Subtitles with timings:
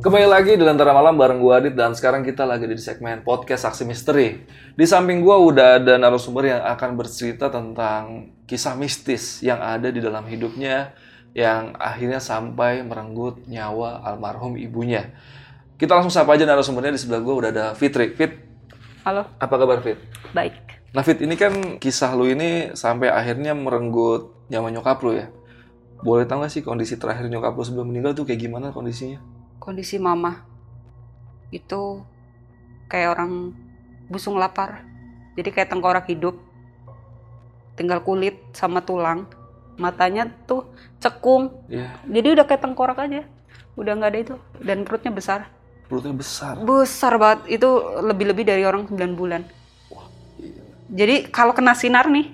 [0.00, 3.68] Kembali lagi di Lentera Malam bareng gue Adit dan sekarang kita lagi di segmen podcast
[3.68, 4.32] Saksi Misteri.
[4.72, 10.00] Di samping gue udah ada narasumber yang akan bercerita tentang kisah mistis yang ada di
[10.00, 10.96] dalam hidupnya
[11.36, 15.12] yang akhirnya sampai merenggut nyawa almarhum ibunya.
[15.76, 18.16] Kita langsung sapa aja narasumbernya di sebelah gue udah ada Fitri.
[18.16, 18.40] Fit,
[19.04, 20.00] Halo, apa kabar Fit?
[20.32, 20.80] baik.
[20.96, 25.28] Nah Fit, ini kan kisah lu ini sampai akhirnya merenggut nyawa nyokap lu ya.
[26.00, 29.29] Boleh tahu gak sih kondisi terakhir nyokap lu sebelum meninggal tuh kayak gimana kondisinya?
[29.60, 30.40] Kondisi mama
[31.52, 32.00] itu
[32.88, 33.52] kayak orang
[34.08, 34.82] busung lapar.
[35.36, 36.34] Jadi kayak tengkorak hidup.
[37.78, 39.28] Tinggal kulit sama tulang.
[39.78, 40.66] Matanya tuh
[40.98, 41.52] cekung.
[41.70, 43.28] Ya, Jadi udah kayak tengkorak aja.
[43.78, 44.36] Udah nggak ada itu.
[44.58, 45.46] Dan perutnya besar.
[45.86, 46.54] perutnya besar.
[46.62, 47.60] Besar banget.
[47.60, 49.42] Itu lebih-lebih dari orang 9 bulan.
[50.38, 50.62] Iya.
[50.86, 52.30] Jadi kalau kena sinar nih,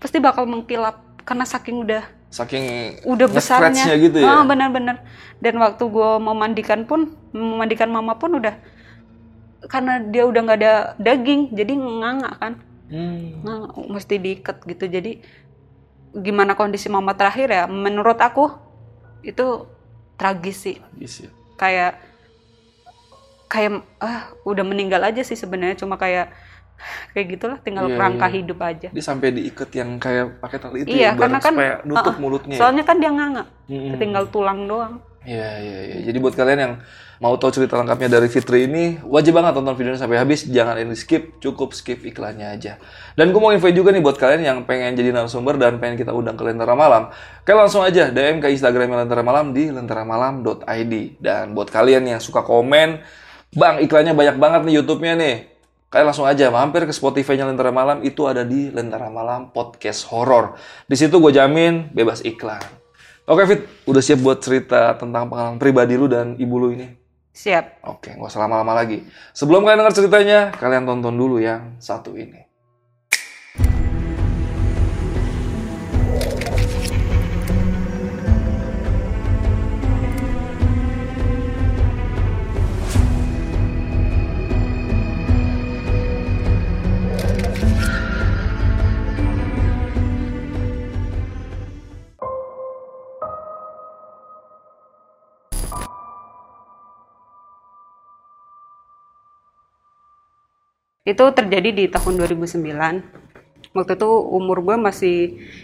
[0.00, 1.04] pasti bakal mengkilap.
[1.26, 2.64] Karena saking udah Saking
[3.08, 4.28] udah besarnya gitu ya.
[4.28, 5.00] ah benar-benar
[5.40, 8.52] dan waktu gue memandikan pun memandikan mama pun udah
[9.66, 12.54] karena dia udah nggak ada daging jadi nganga kan
[12.86, 13.42] Hmm.
[13.42, 15.18] nganga mesti diikat gitu jadi
[16.14, 18.46] gimana kondisi mama terakhir ya menurut aku
[19.20, 19.66] itu
[20.14, 21.30] tragis sih Tragis ya.
[21.58, 21.92] kayak
[23.46, 26.30] kayak ah udah meninggal aja sih sebenarnya cuma kayak
[27.10, 28.34] kayak gitulah tinggal Iya, kerangka iya.
[28.36, 31.72] hidup aja Dia sampai diikat yang kayak pakai tali itu Iya, ya, karena kan- supaya
[31.82, 32.20] nutup uh-uh.
[32.20, 32.54] mulutnya.
[32.54, 32.60] ya?
[32.60, 33.96] soalnya kan dia nganga Mm-mm.
[33.96, 34.94] tinggal tulang doang
[35.26, 35.96] Iya, iya, iya.
[36.06, 36.72] Jadi buat kalian yang
[37.18, 40.46] mau tahu cerita lengkapnya dari Fitri ini, wajib banget tonton videonya sampai habis.
[40.46, 42.78] Jangan ini skip, cukup skip iklannya aja.
[43.18, 46.14] Dan gue mau info juga nih buat kalian yang pengen jadi narasumber dan pengen kita
[46.14, 47.10] undang ke Lentera Malam.
[47.42, 50.94] Kalian langsung aja DM ke Instagram Lentera Malam di lenteramalam.id.
[51.18, 53.02] Dan buat kalian yang suka komen,
[53.50, 55.36] Bang, iklannya banyak banget nih YouTube-nya nih.
[55.86, 60.58] Kalian langsung aja mampir ke Spotify-nya Lentera Malam, itu ada di Lentera Malam Podcast Horror.
[60.90, 62.62] Di situ gue jamin bebas iklan.
[63.26, 67.06] Oke Fit, udah siap buat cerita tentang pengalaman pribadi lu dan ibu lu ini?
[67.36, 69.04] siap Oke, nggak usah lama-lama lagi.
[69.36, 72.45] Sebelum kalian dengar ceritanya, kalian tonton dulu yang satu ini.
[101.06, 102.66] Itu terjadi di tahun 2009.
[103.70, 105.16] Waktu itu umur gue masih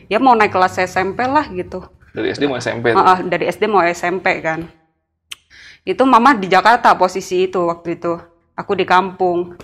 [0.06, 1.82] ya mau naik kelas SMP lah gitu.
[2.14, 2.94] Dari SD mau SMP.
[2.94, 4.70] Ah, ah, dari SD mau SMP kan.
[5.82, 8.14] Itu mama di Jakarta posisi itu waktu itu.
[8.54, 9.58] Aku di kampung.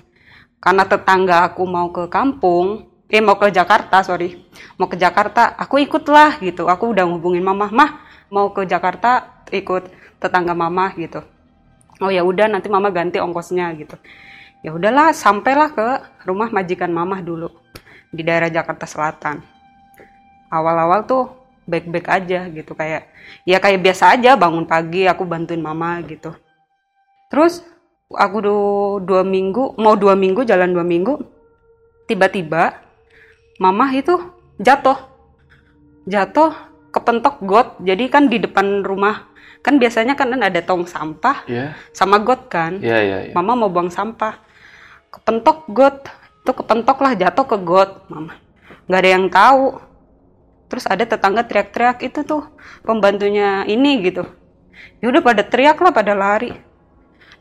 [0.58, 4.42] Karena tetangga aku mau ke kampung, eh mau ke Jakarta, sorry.
[4.74, 6.66] Mau ke Jakarta, aku ikutlah gitu.
[6.66, 9.86] Aku udah ngubungin mama, mah mau ke Jakarta ikut
[10.18, 11.22] tetangga mama gitu.
[12.02, 13.94] Oh ya udah nanti mama ganti ongkosnya gitu.
[14.58, 15.88] Ya udahlah, sampailah ke
[16.26, 17.46] rumah majikan mama dulu
[18.10, 19.38] di daerah Jakarta Selatan.
[20.50, 21.30] Awal-awal tuh
[21.68, 23.12] baik-baik aja gitu kayak
[23.44, 26.34] ya kayak biasa aja bangun pagi aku bantuin mama gitu.
[27.28, 27.62] Terus
[28.10, 31.20] aku du- dua minggu mau dua minggu jalan dua minggu
[32.08, 32.82] tiba-tiba
[33.62, 34.16] mama itu
[34.58, 34.96] jatuh.
[36.08, 36.56] Jatuh
[36.90, 39.28] kepentok got jadi kan di depan rumah
[39.64, 43.18] kan biasanya kan ada tong sampah Iya, sama got kan iya, iya.
[43.28, 43.32] iya.
[43.34, 44.38] Mama mau buang sampah.
[45.08, 46.06] Kepentok got.
[46.44, 48.36] Itu kepentok lah jatuh ke got, Mama.
[48.88, 49.66] Nggak ada yang tahu.
[50.68, 52.44] Terus ada tetangga teriak-teriak itu tuh
[52.84, 54.24] pembantunya ini gitu.
[55.00, 56.52] Ya udah pada teriak lah, pada lari.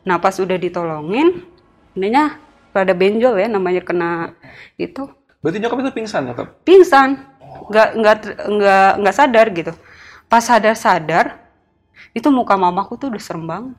[0.08, 1.44] Nah pas udah ditolongin,
[1.92, 2.40] ininya
[2.72, 4.32] pada benjol ya namanya kena
[4.76, 5.08] itu
[5.40, 6.46] Berarti nyokap itu pingsan nyokap?
[6.62, 7.08] pingsan
[7.72, 9.72] nggak nggak nggak nggak sadar gitu
[10.28, 11.26] pas sadar sadar
[12.14, 13.76] itu muka mamaku tuh udah serem banget.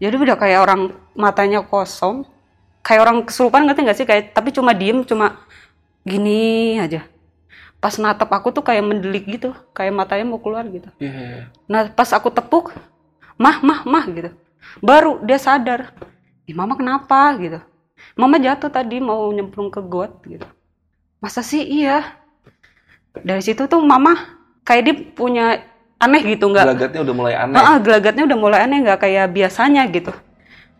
[0.00, 0.82] Jadi udah kayak orang
[1.12, 2.24] matanya kosong.
[2.80, 4.06] Kayak orang kesurupan ngerti nggak sih?
[4.08, 5.44] Kayak tapi cuma diem cuma
[6.08, 7.04] gini aja.
[7.76, 9.52] Pas natap aku tuh kayak mendelik gitu.
[9.76, 10.88] Kayak matanya mau keluar gitu.
[10.96, 11.44] Iya, iya, iya.
[11.68, 12.72] Nah pas aku tepuk,
[13.40, 14.30] mah mah mah gitu,
[14.84, 15.96] baru dia sadar,
[16.44, 17.32] ih mama kenapa?
[17.40, 17.56] gitu,
[18.12, 20.44] mama jatuh tadi mau nyemplung ke got gitu,
[21.24, 21.64] masa sih?
[21.64, 22.04] Iya,
[23.16, 24.12] dari situ tuh mama
[24.60, 25.46] kayak dia punya
[26.00, 27.60] aneh gitu nggak Gelagatnya udah mulai aneh.
[27.60, 30.12] Ah, gelagatnya udah mulai aneh nggak kayak biasanya gitu.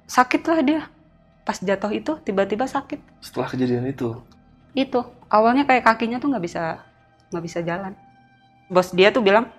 [0.09, 0.81] Sakit lah dia.
[1.45, 2.99] Pas jatuh itu tiba-tiba sakit.
[3.21, 4.17] Setelah kejadian itu.
[4.73, 5.03] itu.
[5.29, 6.81] Awalnya kayak kakinya tuh nggak bisa
[7.31, 7.93] nggak bisa jalan.
[8.71, 9.51] Bos dia tuh bilang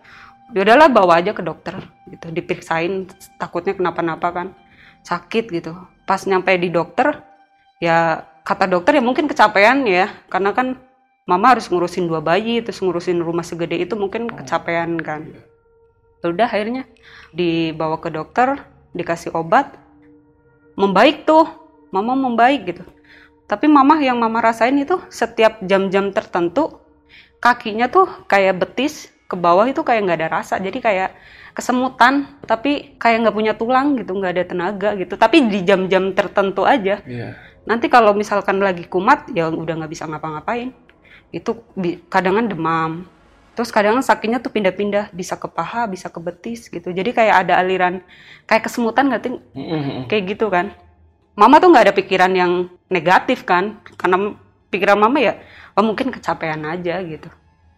[0.56, 1.78] "Ya udahlah bawa aja ke dokter
[2.10, 2.34] gitu.
[2.34, 3.08] Diperiksain
[3.38, 4.48] takutnya kenapa-napa kan.
[5.06, 5.78] Sakit gitu.
[6.10, 7.22] Pas nyampe di dokter
[7.78, 10.10] ya kata dokter ya mungkin kecapean ya.
[10.32, 10.80] Karena kan
[11.28, 15.28] mama harus ngurusin dua bayi terus ngurusin rumah segede itu mungkin kecapean kan.
[15.28, 15.51] Ya
[16.30, 16.86] udah akhirnya.
[17.34, 18.62] Dibawa ke dokter
[18.94, 19.74] dikasih obat.
[20.78, 21.50] Membaik tuh.
[21.92, 22.84] Mama membaik gitu.
[23.50, 26.80] Tapi mama yang mama rasain itu setiap jam-jam tertentu
[27.44, 30.56] kakinya tuh kayak betis ke bawah itu kayak nggak ada rasa.
[30.56, 31.12] Jadi kayak
[31.52, 35.20] kesemutan tapi kayak nggak punya tulang gitu nggak ada tenaga gitu.
[35.20, 37.04] Tapi di jam-jam tertentu aja.
[37.04, 37.36] Iya.
[37.62, 40.72] nanti kalau misalkan lagi kumat ya udah nggak bisa ngapa-ngapain.
[41.30, 43.06] Itu bi- kadangan demam
[43.52, 46.90] terus kadang sakitnya tuh pindah-pindah bisa ke paha bisa ke betis gitu.
[46.90, 48.00] Jadi kayak ada aliran
[48.48, 49.34] kayak kesemutan nggak sih?
[50.08, 50.72] Kayak gitu kan.
[51.36, 54.36] Mama tuh nggak ada pikiran yang negatif kan karena
[54.72, 55.40] pikiran mama ya
[55.76, 57.28] oh mungkin kecapean aja gitu.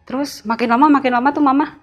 [0.06, 1.78] Terus makin lama makin lama tuh mama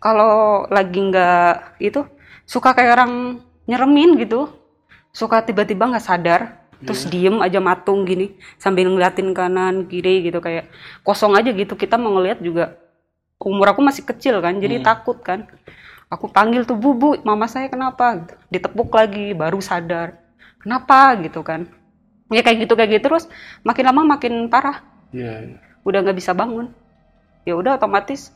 [0.00, 2.04] kalau lagi nggak itu
[2.44, 4.52] suka kayak orang nyeremin gitu.
[5.14, 6.40] Suka tiba-tiba nggak sadar
[6.84, 10.68] terus diem aja matung gini sambil ngeliatin kanan kiri gitu kayak
[11.00, 11.72] kosong aja gitu.
[11.72, 12.83] Kita mau ngeliat juga
[13.44, 15.44] umur aku masih kecil kan jadi takut kan.
[16.08, 18.24] Aku panggil tuh bu bu mama saya kenapa?
[18.48, 20.20] Ditepuk lagi baru sadar.
[20.60, 21.16] Kenapa?
[21.20, 21.68] gitu kan.
[22.32, 23.12] Ya kayak gitu kayak gitu.
[23.12, 23.28] Terus
[23.62, 24.80] makin lama makin parah.
[25.14, 25.46] Iya.
[25.46, 25.56] iya.
[25.84, 26.72] udah nggak bisa bangun.
[27.44, 28.32] Ya udah otomatis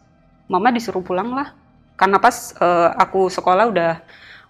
[0.47, 1.57] mama disuruh pulang lah.
[1.97, 3.93] Karena pas eh, aku sekolah udah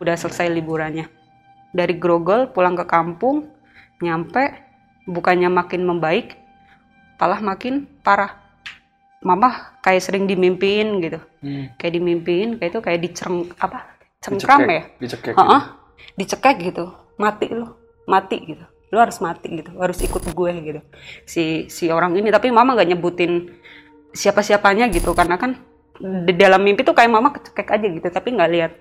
[0.02, 1.06] udah selesai liburannya.
[1.70, 3.50] Dari Grogol pulang ke kampung
[3.98, 4.54] nyampe
[5.08, 6.38] bukannya makin membaik
[7.18, 8.47] malah makin parah
[9.22, 11.18] mama kayak sering dimimpiin gitu.
[11.38, 11.70] Hmm.
[11.78, 13.98] kayak dimimpiin kayak itu kayak dicereng apa?
[14.18, 14.82] Cengkram Dicekek, ya?
[14.98, 15.34] Dicekek.
[15.38, 15.62] Heeh.
[16.18, 16.84] dicekek gitu.
[17.18, 17.66] Mati lu.
[18.10, 18.64] Mati gitu.
[18.90, 19.70] Lu harus mati gitu.
[19.78, 20.80] Harus ikut gue gitu.
[21.22, 22.30] Si si orang ini.
[22.34, 23.46] Tapi mama nggak nyebutin
[24.10, 25.14] siapa siapanya gitu.
[25.14, 25.54] Karena kan
[25.98, 28.06] di dalam mimpi tuh kayak mama kecekek aja gitu.
[28.10, 28.72] Tapi nggak lihat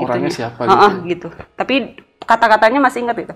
[0.00, 0.88] Orangnya siapa gitu.
[1.04, 1.28] gitu.
[1.52, 3.34] Tapi kata-katanya masih ingat gitu.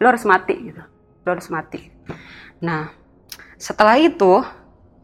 [0.00, 0.82] Lu harus mati gitu.
[1.24, 1.92] Lu harus mati.
[2.64, 2.88] Nah
[3.60, 4.40] setelah itu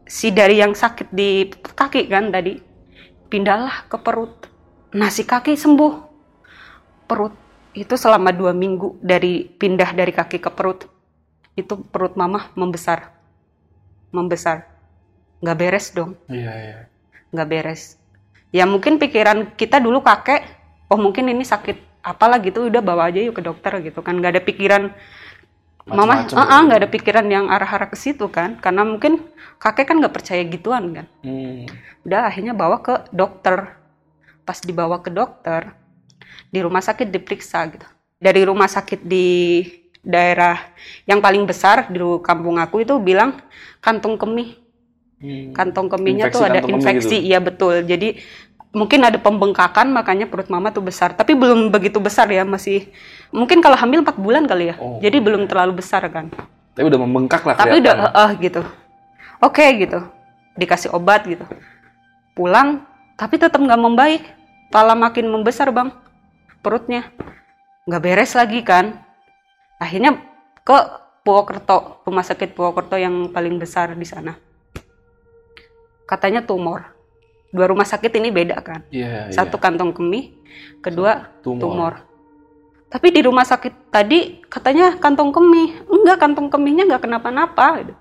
[0.05, 2.59] si dari yang sakit di kaki kan tadi
[3.31, 4.47] pindahlah ke perut.
[4.97, 5.93] Nah si kaki sembuh.
[7.07, 7.35] Perut
[7.71, 10.87] itu selama dua minggu dari pindah dari kaki ke perut
[11.55, 13.11] itu perut mama membesar.
[14.11, 14.67] Membesar.
[15.39, 16.19] Nggak beres dong.
[16.27, 16.79] Iya, iya.
[17.31, 17.95] nggak beres.
[18.51, 20.43] Ya mungkin pikiran kita dulu kakek
[20.91, 24.19] oh mungkin ini sakit apalah gitu udah bawa aja yuk ke dokter gitu kan.
[24.19, 24.83] Nggak ada pikiran
[25.89, 26.37] mama ah gitu.
[26.37, 28.57] nggak ada pikiran yang arah-arah ke situ kan?
[28.61, 29.21] Karena mungkin
[29.57, 31.07] kakek kan nggak percaya gituan kan?
[31.25, 31.65] Hmm.
[32.01, 33.77] udah akhirnya bawa ke dokter.
[34.41, 35.73] Pas dibawa ke dokter
[36.49, 37.87] di rumah sakit diperiksa gitu.
[38.21, 39.61] Dari rumah sakit di
[40.01, 40.57] daerah
[41.05, 43.37] yang paling besar di kampung aku itu bilang
[43.81, 44.61] kantung kemih.
[45.21, 45.53] Hmm.
[45.53, 47.17] kantong kemihnya Infeksi tuh ada infeksi.
[47.21, 47.85] iya betul.
[47.85, 48.17] Jadi
[48.71, 51.11] mungkin ada pembengkakan makanya perut mama tuh besar.
[51.11, 52.87] Tapi belum begitu besar ya masih
[53.29, 54.75] mungkin kalau hamil 4 bulan kali ya.
[54.79, 56.31] Oh, jadi belum terlalu besar kan.
[56.71, 58.23] Tapi udah membengkak lah tapi udah kelihatan.
[58.23, 58.61] eh gitu.
[59.43, 59.99] Oke gitu.
[60.55, 61.43] Dikasih obat gitu.
[62.33, 62.87] Pulang
[63.19, 64.23] tapi tetap nggak membaik.
[64.71, 65.91] Malah makin membesar bang
[66.63, 67.11] perutnya.
[67.83, 69.03] Nggak beres lagi kan.
[69.83, 70.15] Akhirnya
[70.63, 70.77] ke
[71.21, 74.39] Purwokerto rumah sakit Purwokerto yang paling besar di sana.
[76.07, 77.00] Katanya tumor
[77.51, 78.81] dua rumah sakit ini beda kan?
[78.89, 79.35] Iya, iya.
[79.35, 80.31] satu kantong kemih
[80.79, 81.61] kedua Tumor.
[81.61, 81.93] tumor.
[82.91, 85.87] tapi di rumah sakit tadi katanya kantong kemih.
[85.87, 87.87] Enggak kantong kemihnya nggak kenapa-napa.
[87.87, 87.95] Gitu.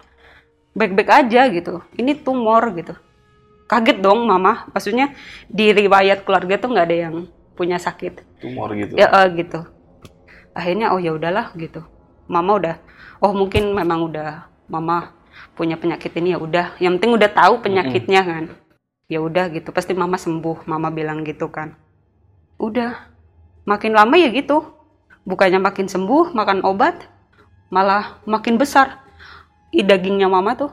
[0.71, 1.83] baik-baik aja gitu.
[1.95, 2.95] Ini tumor gitu.
[3.71, 4.67] Kaget dong mama.
[4.75, 5.15] Maksudnya
[5.47, 7.15] di riwayat keluarga tuh nggak ada yang
[7.55, 8.43] punya sakit.
[8.43, 8.99] Tumor gitu.
[8.99, 9.63] ya eh, gitu.
[10.55, 11.87] Akhirnya oh ya udahlah gitu.
[12.27, 12.77] Mama udah
[13.23, 15.15] oh mungkin memang udah mama
[15.55, 16.75] punya penyakit ini ya udah.
[16.83, 18.45] Yang penting udah tahu penyakitnya kan
[19.11, 21.75] ya udah gitu pasti mama sembuh mama bilang gitu kan
[22.57, 22.95] udah
[23.65, 24.63] makin lama ya gitu
[25.23, 27.11] bukannya makin sembuh makan obat
[27.69, 29.03] malah makin besar
[29.71, 30.71] i dagingnya mama tuh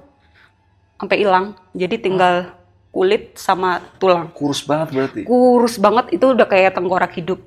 [0.95, 2.53] sampai hilang jadi tinggal
[2.89, 5.21] kulit sama tulang Kurus banget berarti.
[5.23, 7.41] kurus banget itu udah kayak tengkorak hidup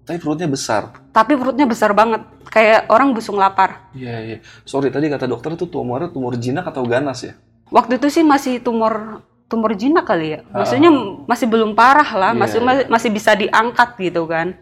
[0.00, 0.90] Tapi perutnya besar.
[1.12, 4.36] tapi perutnya besar banget kayak orang busung lapar Iya, iya.
[4.64, 7.32] Sorry, tadi kata dokter itu tumornya tumor jinak atau ganas ya?
[7.68, 10.40] waktu itu sih masih tumor tumor jinak kali ya.
[10.54, 10.94] Maksudnya
[11.26, 12.86] masih belum parah lah Iya, masih iya.
[12.86, 14.54] masih bisa diangkat gitu kan.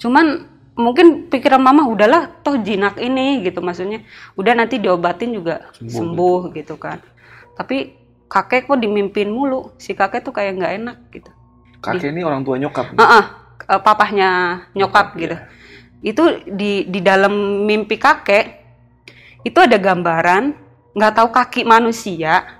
[0.00, 4.00] Cuman mungkin pikiran mama udahlah toh jinak ini gitu maksudnya.
[4.40, 6.74] Udah nanti diobatin juga Sembuh sembuh, gitu.
[6.80, 6.98] kan.
[7.60, 7.92] Tapi
[8.26, 11.30] kakek kok dimimpin mulu si kakek tuh kayak nggak enak gitu.
[11.84, 12.96] Kakek ini orang tua nyokap.
[12.96, 13.24] Ah, ah,
[13.68, 14.28] eh, papahnya
[14.72, 15.36] nyokap Nyokap, gitu.
[15.36, 15.56] iya.
[15.98, 18.46] itu di di dalam mimpi kakek
[19.42, 20.54] itu ada gambaran
[20.94, 22.57] nggak tahu kaki manusia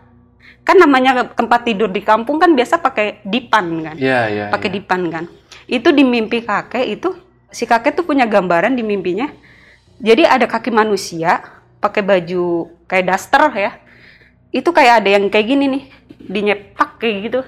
[0.69, 3.97] kan namanya tempat tidur di kampung kan biasa pakai dipan kan?
[3.97, 4.47] Iya, iya.
[4.53, 4.77] pakai iya.
[4.77, 5.25] dipan kan?
[5.65, 7.17] Itu di mimpi kakek itu
[7.49, 9.33] si kakek tuh punya gambaran di mimpinya.
[9.97, 11.41] Jadi ada kaki manusia
[11.81, 13.73] pakai baju kayak daster ya.
[14.53, 15.85] Itu kayak ada yang kayak gini nih
[16.21, 17.41] dinyepak kayak gitu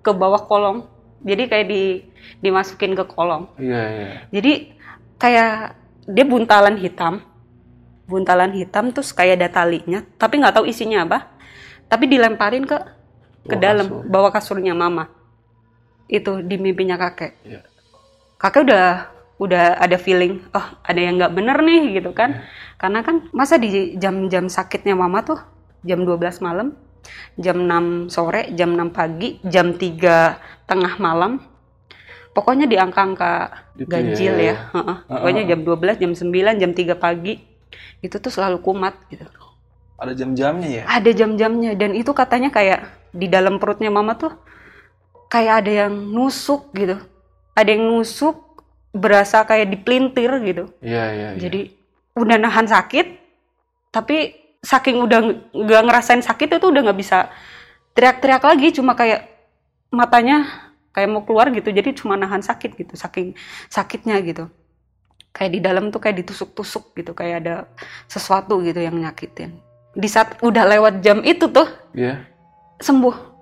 [0.00, 0.88] ke bawah kolong.
[1.20, 2.00] Jadi kayak di
[2.40, 3.52] dimasukin ke kolong.
[3.60, 4.08] Iya, iya.
[4.32, 4.52] jadi
[5.20, 5.52] kayak
[6.08, 7.20] dia buntalan hitam.
[8.08, 11.33] Buntalan hitam terus kayak ada talinya tapi nggak tahu isinya apa
[11.94, 12.74] tapi dilemparin ke
[13.44, 14.02] ke Bawah dalam kasur.
[14.04, 15.06] bawah kasurnya mama
[16.06, 17.60] itu di mimpinya kakek Iya.
[18.36, 18.86] kakek udah
[19.36, 22.42] udah ada feeling oh ada yang nggak bener nih gitu kan
[22.74, 25.38] karena kan masa di jam-jam sakitnya mama tuh
[25.80, 26.74] jam 12 malam
[27.36, 31.38] jam 6 sore jam 6 pagi jam 3 tengah malam
[32.32, 34.54] pokoknya di angka-angka Gitu ganjil ya.
[34.54, 34.96] ya, Heeh.
[35.04, 37.34] pokoknya jam 12 jam 9 jam 3 pagi
[38.00, 39.26] itu tuh selalu kumat gitu
[39.94, 40.82] Ada jam-jamnya ya?
[40.90, 42.82] ada jam-jamnya dan itu katanya kayak
[43.14, 44.34] di dalam perutnya mama tuh
[45.30, 46.98] kayak ada yang nusuk gitu
[47.54, 48.34] ada yang nusuk
[48.90, 51.28] berasa kayak dipelintir gitu Iya, iya.
[51.34, 51.38] iya.
[51.38, 51.60] jadi
[52.14, 53.06] udah nahan sakit
[53.90, 55.18] tapi saking udah
[55.54, 57.30] nggak ngerasain sakit itu udah nggak bisa
[57.94, 59.30] teriak-teriak lagi cuma kayak
[59.94, 60.46] matanya
[60.90, 63.34] kayak mau keluar gitu jadi cuma nahan sakit gitu saking
[63.70, 64.50] sakitnya gitu
[65.30, 67.54] kayak di dalam tuh kayak ditusuk-tusuk gitu kayak ada
[68.06, 69.58] sesuatu gitu yang nyakitin
[69.94, 72.26] di saat udah lewat jam itu tuh Iya.
[72.82, 73.32] sembuh.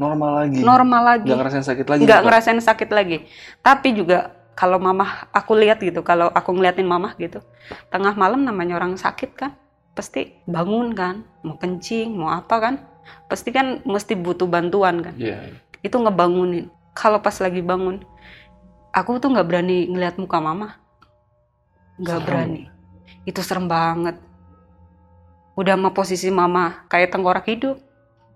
[0.00, 0.58] Normal lagi.
[0.64, 1.28] normal lagi.
[1.28, 2.00] Nggak ngerasain sakit lagi.
[2.08, 3.16] nggak ngerasain sakit lagi.
[3.60, 7.40] Tapi juga kalau mama aku lihat gitu kalau aku ngeliatin mama gitu
[7.88, 9.56] tengah malam namanya orang sakit kan
[9.96, 12.74] pasti bangun kan mau kencing mau apa kan
[13.24, 15.14] pasti kan mesti butuh bantuan kan.
[15.16, 15.52] Iya.
[15.80, 16.68] itu ngebangunin.
[16.92, 18.04] Kalau pas lagi bangun
[18.92, 20.76] aku tuh nggak berani ngeliat muka mama
[22.00, 22.68] nggak berani.
[23.28, 24.16] Itu serem banget
[25.60, 27.76] udah sama posisi mama kayak tengkorak hidup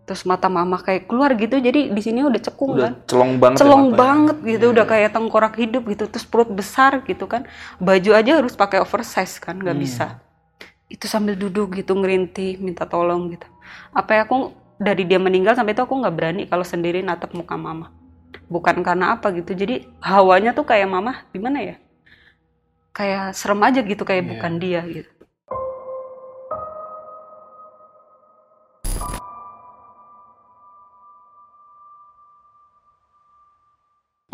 [0.05, 3.57] terus mata mama kayak keluar gitu jadi di sini udah cekung Udah kan celong banget.
[3.57, 3.97] ya celong matanya.
[3.97, 4.73] banget gitu Iya.
[4.77, 7.49] udah kayak tengkorak hidup gitu terus perut besar gitu kan
[7.81, 9.81] baju aja harus pakai oversize kan nggak Hmm.
[9.81, 10.07] bisa
[10.87, 13.49] itu sambil duduk gitu ngerintih minta tolong gitu
[13.91, 14.37] apa ya aku
[14.77, 17.89] dari dia meninggal sampai itu aku nggak berani kalau sendiri natap muka mama
[18.47, 21.77] bukan karena apa gitu jadi hawanya tuh kayak mama gimana ya
[22.93, 24.31] kayak serem aja gitu kayak Iya.
[24.37, 25.11] bukan dia gitu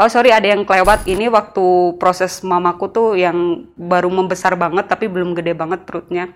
[0.01, 5.13] Oh sorry ada yang kelewat ini waktu proses mamaku tuh yang baru membesar banget tapi
[5.13, 6.33] belum gede banget perutnya.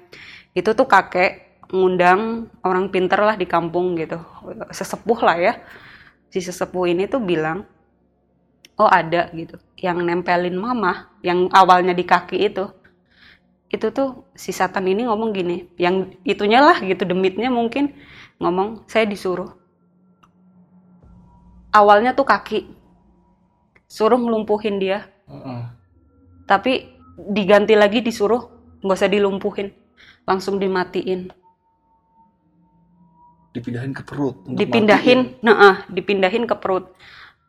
[0.53, 4.21] Itu tuh kakek ngundang orang pinter lah di kampung gitu.
[4.69, 5.53] Sesepuh lah ya.
[6.29, 7.65] Si sesepuh ini tuh bilang,
[8.77, 9.57] oh ada gitu.
[9.81, 12.69] Yang nempelin mama yang awalnya di kaki itu.
[13.73, 15.73] Itu tuh si setan ini ngomong gini.
[15.81, 17.97] Yang itunya lah gitu demitnya mungkin
[18.37, 19.57] ngomong saya disuruh.
[21.73, 22.84] Awalnya tuh kaki
[23.87, 25.63] suruh ngelumpuhin dia Heeh.
[26.45, 28.49] tapi diganti lagi disuruh
[28.81, 29.71] nggak usah dilumpuhin
[30.25, 31.31] langsung dimatiin
[33.55, 34.35] Dipindahin ke perut.
[34.51, 36.91] dipindahin nah dipindahin ke perut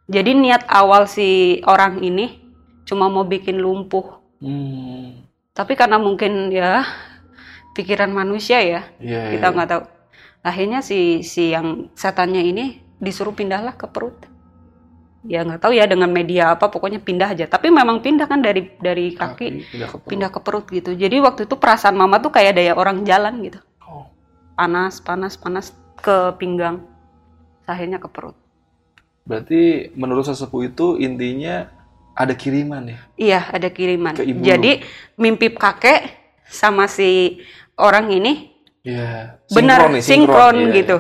[0.06, 2.38] jadi niat awal si orang ini
[2.86, 4.22] cuma mau bikin lumpuh.
[4.38, 5.26] Hmm.
[5.58, 6.86] tapi karena mungkin ya
[7.74, 9.34] pikiran manusia ya Iya.
[9.34, 9.56] kita iya.
[9.58, 9.84] nggak tahu
[10.46, 12.66] akhirnya si si yang setannya ini
[13.02, 14.14] disuruh pindahlah ke perut
[15.26, 18.70] ya nggak tahu ya dengan media apa pokoknya pindah aja tapi memang pindah kan dari
[18.78, 20.10] dari kaki pindah ke perut.
[20.10, 20.92] pindah ke perut gitu.
[20.94, 23.60] Jadi waktu itu perasaan mama tuh kayak ada ya orang jalan gitu.
[23.82, 24.06] Oh.
[24.54, 26.86] Panas, panas, panas ke pinggang.
[27.66, 28.38] Akhirnya ke perut.
[29.26, 31.66] Berarti menurut sesepuh itu intinya
[32.14, 33.00] ada kiriman ya.
[33.18, 34.14] Iya, ada kiriman.
[34.14, 34.86] Ke ibu Jadi
[35.18, 36.14] mimpi kakek
[36.46, 37.42] sama si
[37.76, 38.54] orang ini
[38.86, 39.42] Iya.
[39.50, 40.98] benar nih, sinkron, Iya, gitu.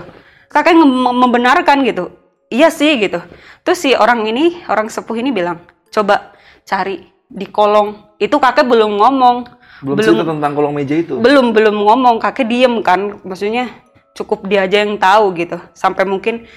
[0.49, 2.09] Kakek nge- membenarkan gitu.
[2.49, 3.21] Iya sih gitu.
[3.65, 9.01] Terus si orang ini, orang sepuh ini bilang, "Coba cari di kolong." Itu kakek belum
[9.01, 9.37] ngomong.
[9.83, 11.19] Belum, belum cerita tentang kolong meja itu.
[11.19, 13.67] belum belum ngomong kakek diem kan maksudnya
[14.15, 16.47] cukup dia aja yang tahu gitu sampai mungkin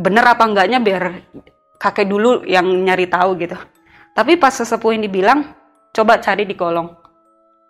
[0.00, 1.28] bener apa enggaknya biar
[1.76, 3.60] kakek dulu yang nyari tahu gitu
[4.16, 5.52] tapi pas sesepuh ini bilang
[5.92, 6.88] coba cari di kolong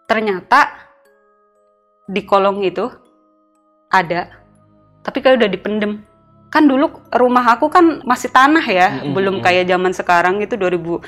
[0.07, 0.79] ternyata
[2.07, 2.87] di kolong itu
[3.91, 4.31] ada
[5.03, 6.07] tapi kayak udah dipendem
[6.55, 9.43] kan dulu rumah aku kan masih tanah ya Mm-mm, belum mm.
[9.43, 11.03] kayak zaman sekarang itu 2009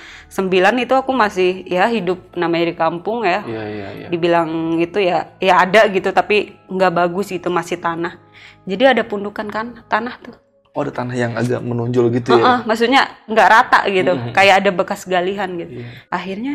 [0.83, 4.07] itu aku masih ya hidup namanya di kampung ya Iya, iya, iya.
[4.11, 8.19] dibilang itu ya ya ada gitu tapi nggak bagus itu masih tanah
[8.67, 10.35] jadi ada pundukan kan tanah tuh
[10.77, 12.43] Oh, ada tanah yang agak menonjol gitu ya.
[12.43, 14.35] Heeh, maksudnya nggak rata gitu Mhm.
[14.37, 15.89] kayak ada bekas galihan gitu Iya.
[16.11, 16.55] akhirnya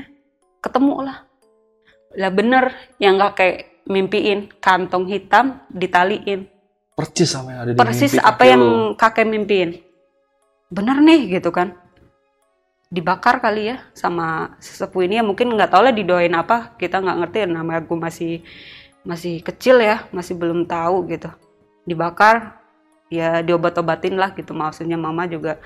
[0.59, 1.17] ketemu lah
[2.11, 6.50] Lah bener yang kakek mimpiin kantong hitam ditaliin.
[7.01, 8.93] Percis sama yang ada di Persis mimpi apa yang lu.
[8.95, 9.69] kakek mimpiin.
[10.69, 11.73] Bener nih gitu kan.
[12.91, 15.23] Dibakar kali ya sama sesepuh ini ya.
[15.25, 16.77] Mungkin nggak tahu lah didoain apa.
[16.77, 17.37] Kita nggak ngerti.
[17.49, 18.45] Nama aku masih
[19.01, 20.05] masih kecil ya.
[20.13, 21.33] Masih belum tahu gitu.
[21.89, 22.61] Dibakar
[23.09, 24.53] ya diobat-obatin lah gitu.
[24.53, 25.57] Maksudnya mama juga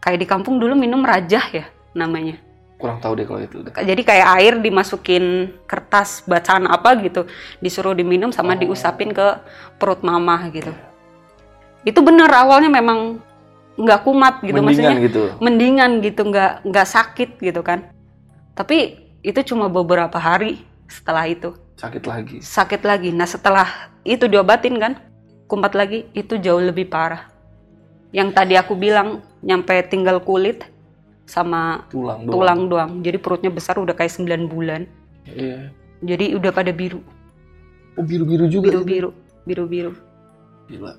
[0.00, 2.47] kayak di kampung dulu minum rajah ya namanya
[2.78, 7.26] kurang tahu deh kalau itu jadi kayak air dimasukin kertas bacaan apa gitu
[7.58, 8.58] disuruh diminum sama Oh.
[8.62, 9.26] diusapin ke
[9.82, 10.70] perut mama gitu
[11.82, 13.18] itu bener awalnya memang
[13.78, 15.22] nggak kumat gitu Mendingan maksudnya gitu.
[15.38, 17.90] mendingan gitu nggak nggak sakit gitu kan
[18.54, 22.36] tapi itu cuma beberapa hari setelah itu Sakit lagi.
[22.42, 24.92] sakit lagi nah setelah itu diobatin kan
[25.46, 27.26] kumat lagi itu jauh lebih parah
[28.10, 30.62] yang tadi aku bilang nyampe tinggal kulit
[31.28, 32.32] sama Tulang doang.
[32.32, 34.88] tulang doang jadi perutnya besar udah kayak 9 bulan
[35.28, 35.68] Iya.
[36.00, 37.04] jadi udah pada biru
[37.94, 38.72] Oh biru-biru juga.
[38.72, 39.10] biru biru
[39.44, 39.92] biru biru
[40.66, 40.96] Gila.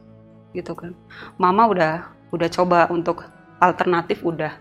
[0.53, 0.93] gitu kan
[1.35, 1.93] mama udah
[2.29, 3.25] udah coba untuk
[3.57, 4.53] alternatif udah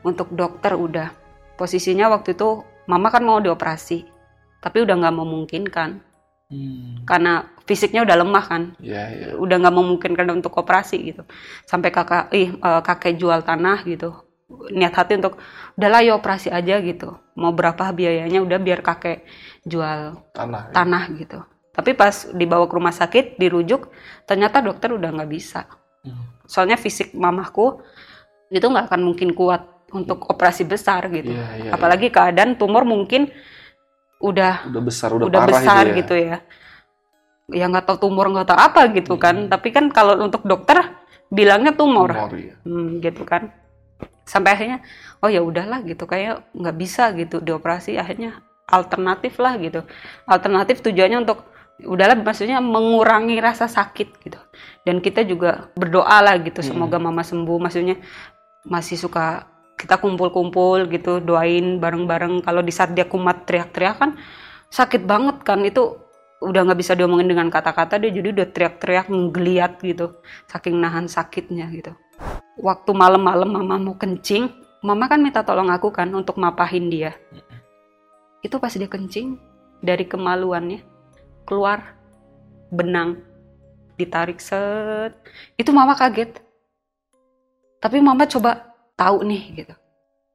[0.00, 1.12] untuk dokter udah
[1.54, 4.08] posisinya waktu itu mama kan mau dioperasi
[4.58, 5.90] tapi udah nggak memungkinkan
[6.52, 7.00] Hmm.
[7.08, 9.26] karena fisiknya udah lemah kan Iya, iya.
[9.40, 11.24] udah nggak memungkinkan untuk operasi gitu
[11.64, 14.12] sampai kakak ih eh, kakek jual tanah gitu
[14.70, 15.40] niat hati untuk
[15.74, 19.24] udahlah ya operasi aja gitu mau berapa biayanya udah biar kakek
[19.64, 20.68] jual Tanah.
[20.68, 20.72] ya.
[20.74, 21.38] tanah gitu
[21.72, 23.88] tapi pas dibawa ke rumah sakit dirujuk
[24.24, 25.64] ternyata dokter udah nggak bisa
[26.02, 26.18] Hmm.
[26.50, 27.78] soalnya fisik mamahku
[28.50, 29.62] itu nggak akan mungkin kuat
[29.94, 33.30] untuk operasi besar gitu Iya, iya, apalagi keadaan tumor mungkin
[34.18, 35.96] udah udah besar, udah, udah, parah besar itu ya.
[36.02, 36.36] gitu ya
[37.54, 40.90] ya nggak tahu tumor nggak tahu apa gitu kan tapi kan kalau untuk dokter
[41.30, 42.54] bilangnya tumor, Tumor, iya.
[42.66, 43.54] Hmm, gitu kan
[44.24, 44.78] sampai akhirnya
[45.20, 46.04] oh ya udahlah gitu.
[46.06, 49.84] Kayak nggak bisa gitu dioperasi akhirnya alternatif lah gitu.
[50.26, 51.44] Alternatif tujuannya untuk
[51.82, 54.40] udahlah maksudnya mengurangi rasa sakit gitu.
[54.86, 57.58] Dan kita juga berdoa lah gitu semoga mama sembuh.
[57.58, 57.98] Maksudnya
[58.66, 62.46] masih suka kita kumpul-kumpul gitu doain bareng-bareng.
[62.46, 64.10] Kalau di saat dia kumat teriak-teriak kan
[64.72, 66.00] sakit banget kan itu
[66.42, 70.18] udah nggak bisa diomongin dengan kata-kata dia jadi udah teriak-teriak menggeliat gitu
[70.50, 71.94] saking nahan sakitnya gitu
[72.60, 74.48] waktu malam-malam mama mau kencing
[74.82, 77.14] mama kan minta tolong aku kan untuk mapahin dia.
[78.42, 79.38] Itu pas dia kencing
[79.78, 80.82] dari kemaluannya
[81.46, 81.94] keluar
[82.74, 83.22] benang
[83.94, 85.14] ditarik set.
[85.54, 86.42] Itu mama kaget.
[87.78, 89.74] Tapi mama coba tahu nih gitu.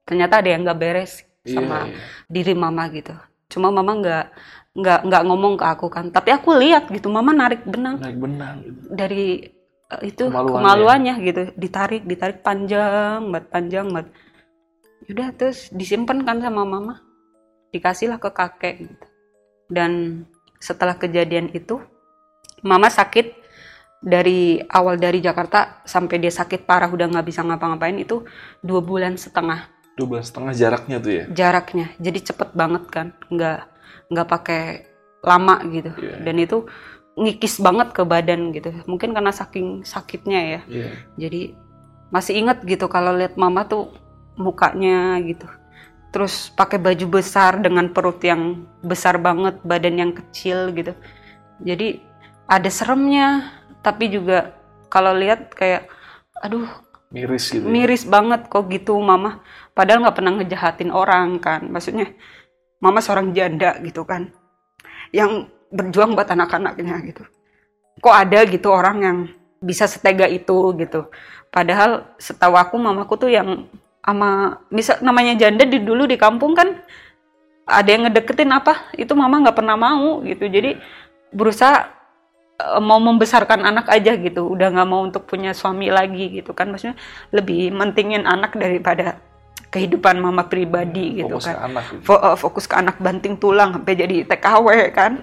[0.08, 1.96] Ternyata ada yang nggak beres Iya, sama iya.
[2.28, 3.16] diri mama gitu.
[3.48, 4.26] Cuma mama nggak
[4.76, 6.12] nggak nggak ngomong ke aku kan.
[6.12, 7.08] Tapi aku lihat gitu.
[7.08, 8.00] Mama narik benang.
[8.00, 8.56] Naik benang.
[8.64, 8.80] gitu.
[8.92, 9.28] dari
[10.04, 10.60] itu Kemaluannya.
[10.60, 11.42] kemaluannya gitu.
[11.56, 14.08] Ditarik ditarik panjang banget panjang banget.
[15.08, 17.00] Udah terus disimpan kan sama mama.
[17.72, 19.06] Dikasihlah ke kakek gitu.
[19.72, 20.24] Dan
[20.60, 21.80] setelah kejadian itu
[22.64, 23.48] mama sakit
[24.04, 28.28] dari awal dari Jakarta sampai dia sakit parah udah nggak bisa ngapa-ngapain itu
[28.60, 29.72] dua bulan setengah.
[29.96, 31.24] Dua belas setengah jaraknya tuh ya.
[31.32, 31.88] jaraknya.
[31.98, 33.08] Jadi cepet banget kan.
[33.32, 33.60] Nggak
[34.12, 34.64] nggak pakai
[35.24, 35.92] lama gitu.
[35.98, 36.24] Iya.
[36.24, 36.58] dan itu
[37.18, 40.90] ngikis banget ke badan gitu mungkin karena saking sakitnya ya Iya.
[41.18, 41.42] jadi
[42.14, 43.90] masih inget gitu kalau lihat mama tuh
[44.38, 45.50] mukanya gitu
[46.14, 50.94] terus pakai baju besar dengan perut yang besar banget badan yang kecil gitu
[51.60, 52.00] jadi
[52.48, 53.52] ada seremnya
[53.82, 54.56] tapi juga
[54.88, 55.90] kalau lihat kayak
[56.40, 56.70] aduh
[57.08, 57.64] Miris gitu.
[57.64, 57.72] ya.
[57.72, 59.42] miris banget kok gitu mama
[59.74, 62.14] padahal nggak pernah ngejahatin orang kan maksudnya
[62.78, 64.32] mama seorang janda gitu kan
[65.12, 67.24] yang berjuang buat anak-anaknya gitu.
[68.00, 69.18] Kok ada gitu orang yang
[69.60, 71.10] bisa setega itu gitu.
[71.50, 73.66] Padahal setahu aku mamaku tuh yang
[74.06, 76.80] sama misal namanya janda di dulu di kampung kan
[77.68, 80.48] ada yang ngedeketin apa itu mama nggak pernah mau gitu.
[80.48, 80.78] Jadi
[81.34, 81.90] berusaha
[82.62, 84.48] eh, mau membesarkan anak aja gitu.
[84.48, 86.72] Udah nggak mau untuk punya suami lagi gitu kan.
[86.72, 86.96] Maksudnya
[87.34, 89.20] lebih mentingin anak daripada
[89.68, 91.56] kehidupan mama pribadi gitu Fokus kan.
[91.56, 92.14] ke anak gitu.
[92.14, 95.14] Eh, fokus ke anak banting tulang sampai jadi TKW kan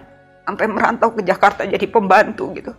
[0.45, 2.73] sampai merantau ke Jakarta jadi pembantu gitu.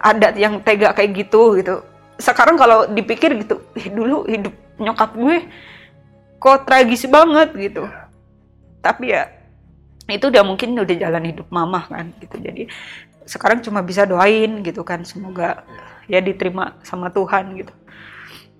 [0.00, 1.84] Ada yang tega kayak gitu gitu.
[2.16, 5.44] Sekarang kalau dipikir gitu "Ih, dulu hidup nyokap gue
[6.40, 7.84] kok tragis banget gitu.
[8.80, 9.28] Tapi ya
[10.06, 12.36] itu udah mungkin udah jalan hidup mama kan gitu.
[12.40, 12.68] Jadi
[13.26, 15.66] sekarang cuma bisa doain gitu kan semoga
[16.06, 17.74] ya diterima sama Tuhan gitu.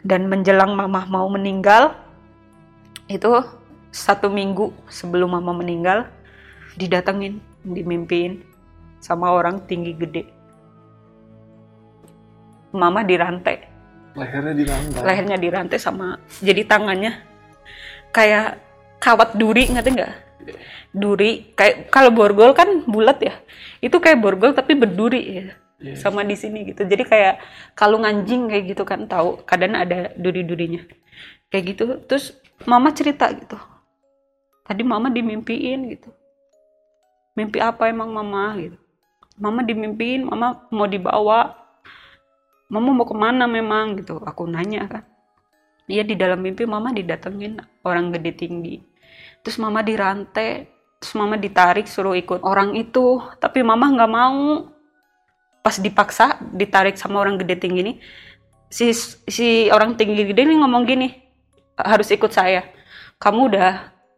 [0.07, 1.94] Dan menjelang mama mau meninggal
[3.07, 3.31] itu
[3.94, 6.11] satu minggu sebelum mama meninggal
[6.77, 8.46] didatengin dimimpiin
[9.02, 10.24] sama orang tinggi gede.
[12.76, 13.74] Mama dirantai.
[14.16, 15.02] Lehernya dirantai.
[15.05, 17.20] lehernya dirantai sama jadi tangannya.
[18.16, 18.61] Kayak
[18.96, 20.14] kawat duri ngerti nggak?
[20.96, 23.35] Duri kayak kalau borgol kan bulat ya.
[23.85, 25.92] Itu kayak borgol tapi berduri ya Iya.
[26.00, 26.88] sama di sini gitu.
[26.88, 27.37] Jadi kayak
[27.76, 30.81] kalung anjing kayak gitu kan tahu kadang ada duri-durinya.
[31.52, 31.85] Kayak gitu.
[32.09, 32.33] Terus
[32.64, 33.61] mama cerita gitu.
[34.64, 36.09] Tadi mama dimimpiin gitu
[37.37, 38.77] mimpi apa emang mama gitu.
[39.37, 41.55] Mama dimimpiin mama mau dibawa.
[42.66, 44.18] Mama mau ke mana memang gitu.
[44.25, 45.05] Aku nanya kan.
[45.87, 48.83] Iya di dalam mimpi mama didatengin orang gede tinggi.
[49.44, 53.22] Terus mama dirantai terus mama ditarik suruh ikut orang itu.
[53.38, 54.72] Tapi mama nggak mau.
[55.62, 57.94] Pas dipaksa ditarik sama orang gede tinggi ini
[58.66, 58.90] si
[59.31, 61.12] si orang tinggi gede ini ngomong gini
[61.79, 62.66] harus ikut saya.
[63.20, 63.70] Kamu udah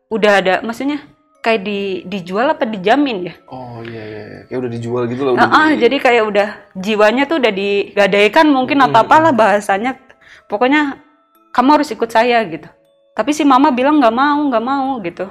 [0.09, 1.05] udah ada maksudnya
[1.49, 4.41] kayak di dijual apa dijamin ya Oh iya iya, iya.
[4.51, 5.35] kayak udah dijual gitu loh.
[5.39, 9.95] Ah, ah, jadi kayak udah jiwanya tuh udah digadaikan mungkin atau apalah bahasanya.
[10.51, 10.99] Pokoknya
[11.55, 12.67] kamu harus ikut saya gitu.
[13.15, 15.31] Tapi si mama bilang nggak mau, nggak mau gitu.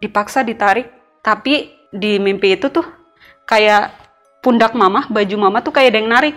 [0.00, 0.88] Dipaksa ditarik.
[1.20, 2.88] Tapi di mimpi itu tuh
[3.44, 3.92] kayak
[4.40, 6.36] pundak mama, baju mama tuh kayak ada yang narik.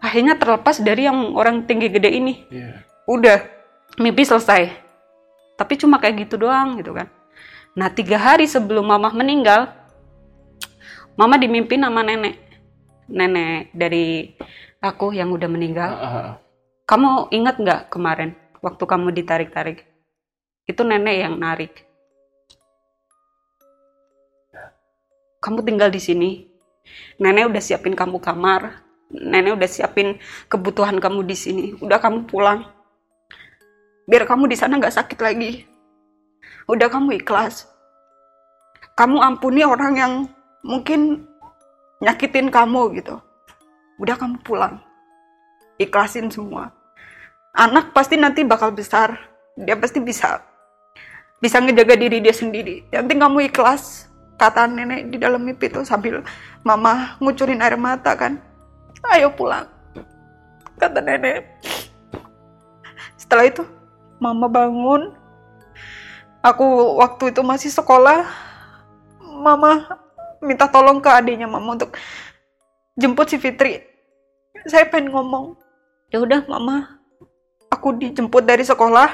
[0.00, 2.48] Akhirnya terlepas dari yang orang tinggi gede ini.
[2.48, 2.88] Iya.
[3.04, 3.38] Udah,
[4.00, 4.72] mimpi selesai.
[5.60, 7.06] Tapi cuma kayak gitu doang gitu kan.
[7.72, 9.72] Nah tiga hari sebelum mama meninggal,
[11.16, 12.36] mama dimimpin sama nenek.
[13.08, 14.36] Nenek dari
[14.84, 15.90] aku yang udah meninggal.
[15.96, 16.34] Ah, ah, ah.
[16.84, 19.88] Kamu ingat nggak kemarin waktu kamu ditarik-tarik?
[20.68, 21.88] Itu nenek yang narik.
[25.40, 26.30] Kamu tinggal di sini.
[27.16, 28.84] Nenek udah siapin kamu kamar.
[29.08, 30.20] Nenek udah siapin
[30.52, 31.64] kebutuhan kamu di sini.
[31.80, 32.68] Udah kamu pulang.
[34.04, 35.71] Biar kamu di sana nggak sakit lagi.
[36.68, 37.70] Udah kamu ikhlas.
[38.94, 40.12] Kamu ampuni orang yang
[40.62, 41.26] mungkin
[42.02, 43.18] nyakitin kamu gitu.
[43.98, 44.82] Udah kamu pulang
[45.82, 46.70] ikhlasin semua.
[47.52, 49.18] Anak pasti nanti bakal besar.
[49.58, 50.40] Dia pasti bisa
[51.42, 52.86] bisa ngejaga diri dia sendiri.
[52.94, 54.08] Yang penting kamu ikhlas.
[54.40, 56.24] Kata nenek di dalam mimpi itu sambil
[56.66, 58.40] mama ngucurin air mata kan.
[59.12, 59.68] Ayo pulang.
[60.78, 61.46] Kata nenek.
[63.18, 63.62] Setelah itu
[64.18, 65.14] mama bangun.
[66.42, 68.26] Aku waktu itu masih sekolah.
[69.22, 69.86] Mama
[70.42, 71.94] minta tolong ke adiknya mama untuk
[72.98, 73.78] jemput si Fitri.
[74.66, 75.62] Saya pengen ngomong
[76.12, 77.00] ya udah mama
[77.72, 79.08] aku dijemput dari sekolah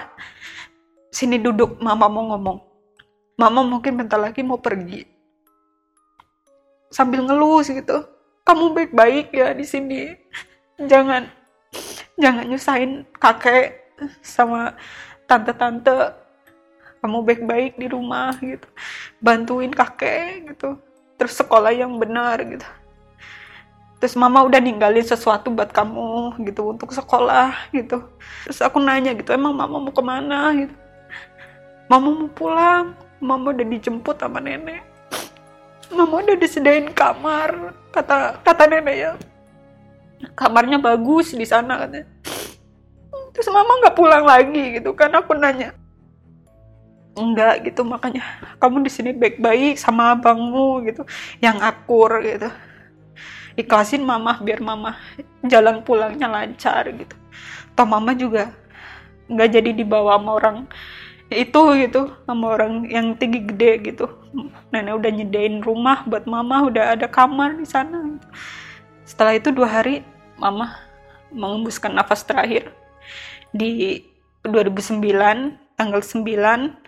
[1.14, 2.58] sini duduk mama mau ngomong
[3.38, 5.06] mama mungkin bentar lagi mau pergi
[6.90, 8.02] sambil ngelus gitu
[8.42, 10.10] kamu baik-baik ya di sini
[10.90, 11.30] jangan
[12.18, 14.74] jangan nyusahin kakek sama
[15.30, 16.18] tante-tante
[16.98, 18.66] kamu baik-baik di rumah gitu.
[19.22, 20.78] Bantuin kakek gitu.
[21.18, 22.66] Terus sekolah yang benar gitu.
[23.98, 28.06] Terus mama udah ninggalin sesuatu buat kamu gitu untuk sekolah gitu.
[28.46, 30.54] Terus aku nanya gitu emang mama mau ke mana?
[30.54, 30.74] gitu.
[31.90, 32.94] Mama mau pulang.
[33.18, 34.86] Mama udah dijemput sama nenek.
[35.90, 39.12] Mama udah disediain kamar kata kata nenek ya.
[40.38, 42.06] Kamarnya bagus di sana katanya.
[43.34, 45.74] Terus mama nggak pulang lagi gitu kan aku nanya
[47.18, 47.82] enggak gitu.
[47.82, 48.22] Makanya
[48.62, 51.02] kamu di sini baik-baik sama abangmu gitu.
[51.42, 52.48] Yang akur gitu.
[53.58, 54.94] Ikhlasin mama biar mama
[55.42, 57.14] jalan pulangnya lancar gitu.
[57.74, 58.54] Toh mama juga
[59.28, 60.58] nggak jadi dibawa sama orang
[61.28, 62.02] itu gitu.
[62.24, 64.06] Sama orang yang tinggi gede gitu.
[64.70, 68.28] Nenek udah nyedain rumah buat mama udah ada kamar di sana gitu.
[69.08, 70.04] setelah itu dua hari
[70.36, 70.76] mama
[71.32, 72.70] mengembuskan nafas terakhir.
[73.52, 74.04] Di
[74.44, 75.00] 2009
[75.76, 76.87] tanggal 9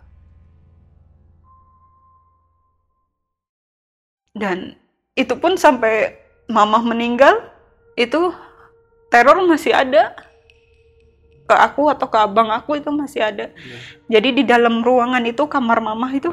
[4.31, 4.79] Dan
[5.15, 6.15] itu pun sampai
[6.47, 7.51] mama meninggal
[7.99, 8.31] itu
[9.11, 10.15] teror masih ada.
[11.47, 13.51] Ke aku atau ke abang aku itu masih ada.
[14.07, 16.31] Jadi di dalam ruangan itu kamar mama itu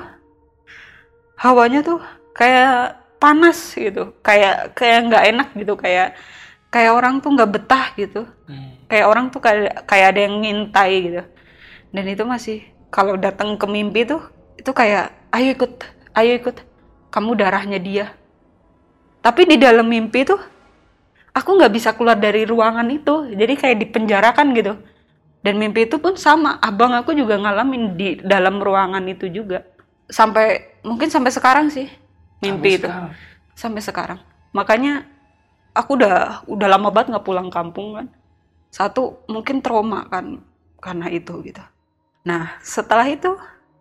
[1.35, 1.99] hawanya tuh
[2.39, 4.15] kayak panas gitu.
[4.23, 5.75] Kayak kayak nggak enak gitu.
[5.75, 6.15] Kayak
[6.71, 8.23] kayak orang tuh nggak betah gitu.
[8.87, 11.23] Kayak orang tuh kayak kayak ada yang ngintai gitu.
[11.91, 12.59] Dan itu masih
[12.95, 14.23] kalau datang ke mimpi tuh
[14.55, 15.73] itu kayak ayo ikut
[16.15, 16.57] ayo ikut
[17.13, 18.07] kamu darahnya dia
[19.25, 20.41] tapi di dalam mimpi tuh
[21.35, 24.75] aku nggak bisa keluar dari ruangan itu jadi kayak dipenjarakan gitu
[25.45, 29.63] dan mimpi itu pun sama abang aku juga ngalamin di dalam ruangan itu juga
[30.11, 31.89] sampai mungkin sampai sekarang sih
[32.43, 33.13] mimpi Sampai itu sekarang.
[33.55, 34.21] sampai sekarang.
[34.57, 35.07] Makanya
[35.77, 38.07] aku udah udah lama banget nggak pulang kampung kan.
[38.71, 40.41] Satu mungkin trauma kan
[40.81, 41.63] karena itu gitu.
[42.27, 43.35] Nah setelah itu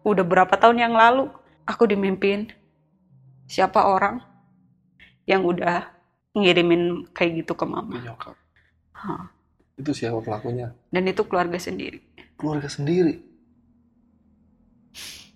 [0.04, 1.30] udah berapa tahun yang lalu
[1.68, 2.52] aku dimimpin
[3.48, 4.20] siapa orang
[5.24, 5.88] yang udah
[6.36, 7.98] ngirimin kayak gitu ke mama.
[7.98, 8.36] Nyokap.
[8.94, 9.32] Hah.
[9.80, 10.74] Itu siapa pelakunya?
[10.92, 12.04] Dan itu keluarga sendiri.
[12.38, 13.24] Keluarga sendiri.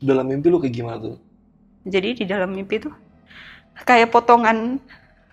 [0.02, 1.18] Dalam mimpi lu kayak gimana tuh?
[1.86, 2.94] Jadi di dalam mimpi tuh
[3.86, 4.78] kayak potongan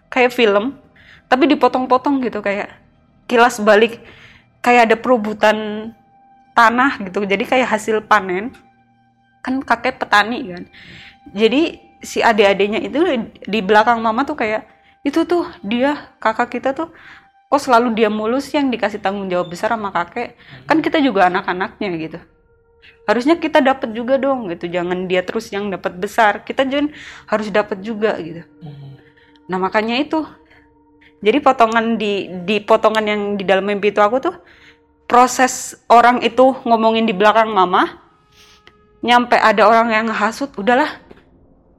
[0.09, 0.77] kayak film,
[1.29, 2.73] tapi dipotong-potong gitu kayak
[3.29, 4.01] kilas balik
[4.61, 5.91] kayak ada perebutan
[6.53, 7.25] tanah gitu.
[7.25, 8.53] Jadi kayak hasil panen.
[9.41, 10.65] Kan kakek petani kan.
[11.33, 13.01] Jadi si adik-adiknya itu
[13.43, 14.67] di belakang mama tuh kayak
[15.03, 16.91] itu tuh dia kakak kita tuh
[17.49, 20.37] kok selalu dia mulus yang dikasih tanggung jawab besar sama kakek?
[20.69, 22.19] Kan kita juga anak-anaknya gitu.
[23.09, 24.69] Harusnya kita dapat juga dong gitu.
[24.69, 26.45] Jangan dia terus yang dapat besar.
[26.45, 26.93] Kita juga
[27.25, 28.45] harus dapat juga gitu.
[29.49, 30.29] Nah makanya itu.
[31.25, 34.37] Jadi potongan di di potongan yang di dalam mimpi itu aku tuh
[35.09, 37.97] proses orang itu ngomongin di belakang mama
[39.01, 41.01] nyampe ada orang yang hasut udahlah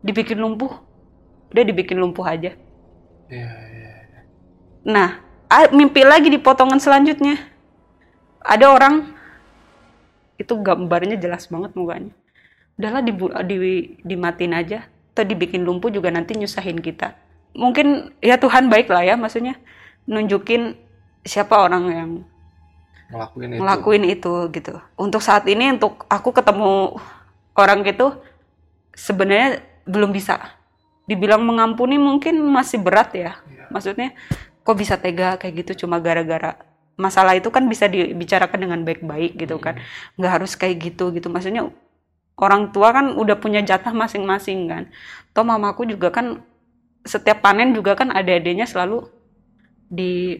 [0.05, 0.71] dibikin lumpuh
[1.51, 2.53] udah dibikin lumpuh aja
[3.29, 3.93] Iya, iya.
[4.89, 5.21] Nah,
[5.69, 7.37] mimpi lagi di potongan selanjutnya.
[8.41, 9.13] Ada orang
[10.41, 12.09] itu gambarnya jelas banget mukanya.
[12.79, 13.13] Udahlah di
[14.01, 17.13] dimatiin aja atau dibikin lumpuh juga nanti nyusahin kita.
[17.53, 19.61] Mungkin ya Tuhan baik lah ya maksudnya
[20.09, 20.73] nunjukin
[21.21, 22.11] siapa orang yang
[23.09, 23.59] Ngelakuin itu.
[23.61, 24.73] ngelakuin itu gitu.
[24.97, 26.97] Untuk saat ini untuk aku ketemu
[27.57, 28.15] orang gitu
[28.95, 30.39] sebenarnya belum bisa.
[31.05, 33.39] Dibilang mengampuni mungkin masih berat ya.
[33.47, 33.71] Iya.
[33.71, 34.09] Maksudnya
[34.63, 36.59] kok bisa tega kayak gitu cuma gara-gara
[36.99, 39.79] masalah itu kan bisa dibicarakan dengan baik-baik gitu kan.
[40.19, 41.31] Nggak harus kayak gitu gitu.
[41.31, 41.69] Maksudnya
[42.39, 44.83] orang tua kan udah punya jatah masing-masing kan.
[45.31, 46.43] Toh mamaku juga kan
[47.07, 49.07] setiap panen juga kan adik-adiknya selalu
[49.89, 50.37] di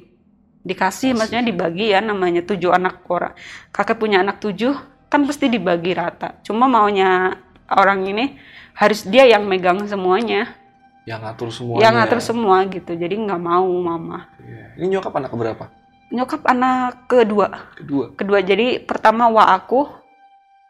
[0.60, 3.34] dikasih maksudnya dibagi ya namanya tujuh anak orang
[3.72, 4.76] kakek punya anak tujuh
[5.08, 7.34] kan pasti dibagi rata cuma maunya
[7.72, 8.38] orang ini
[8.74, 10.56] harus dia yang megang semuanya
[11.04, 11.82] Yang ngatur semuanya.
[11.82, 14.66] yang ngatur semua gitu jadi nggak mau mama Iya.
[14.78, 15.66] Ini nyokap anak keberapa?
[16.10, 18.06] nyokap anak kedua Kedua.
[18.14, 19.86] kedua jadi pertama wa aku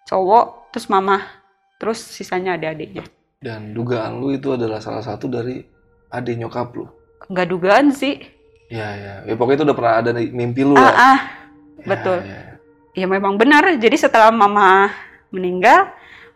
[0.04, 1.24] cowok terus mama
[1.76, 3.08] terus sisanya adik-adiknya
[3.38, 5.64] Dan dugaan lu itu adalah salah satu dari
[6.10, 6.86] adik nyokap lu.
[7.26, 8.20] nggak dugaan sih
[8.68, 9.14] Ya, ya.
[9.24, 10.94] Ya pokoknya itu udah pernah ada di mimpi lu ah, lah.
[10.94, 11.20] ah
[11.80, 12.18] Ya, betul.
[12.22, 12.42] ya.
[12.94, 14.92] ya memang benar jadi setelah mama
[15.30, 15.88] meninggal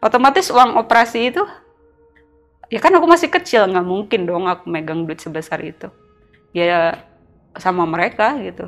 [0.03, 1.43] otomatis uang operasi itu
[2.67, 5.87] ya kan aku masih kecil nggak mungkin dong aku megang duit sebesar itu.
[6.51, 7.01] Ya
[7.57, 8.67] sama mereka gitu.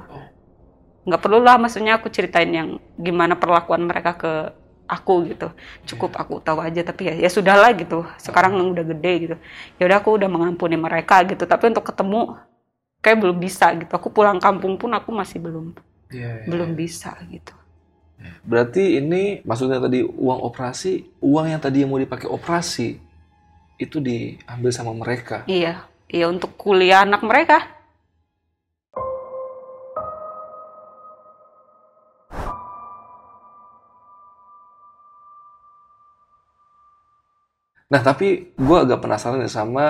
[1.06, 4.32] Nggak perlu lah maksudnya aku ceritain yang gimana perlakuan mereka ke
[4.88, 5.52] aku gitu.
[5.86, 8.08] Cukup aku tahu aja tapi ya ya sudahlah gitu.
[8.18, 9.36] Sekarang udah gede gitu.
[9.78, 12.40] Ya udah aku udah mengampuni mereka gitu tapi untuk ketemu
[13.04, 13.92] kayak belum bisa gitu.
[13.92, 15.76] Aku pulang kampung pun aku masih belum
[16.14, 16.46] Iya, iya.
[16.46, 17.54] belum bisa gitu
[18.46, 22.98] Berarti ini maksudnya tadi uang operasi, uang yang tadi yang mau dipakai operasi
[23.76, 25.44] itu diambil sama mereka.
[25.50, 27.76] Iya, iya untuk kuliah anak mereka.
[37.86, 39.88] Nah tapi gue agak penasaran ya sama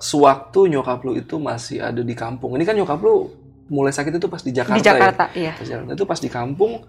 [0.00, 2.56] sewaktu nyokap lu itu masih ada di kampung.
[2.56, 3.28] Ini kan nyokap lu
[3.68, 5.52] mulai sakit itu pas di Jakarta, di Jakarta, iya.
[5.52, 5.60] ya.
[5.60, 5.90] Pas Jakarta.
[5.92, 6.88] Itu pas di kampung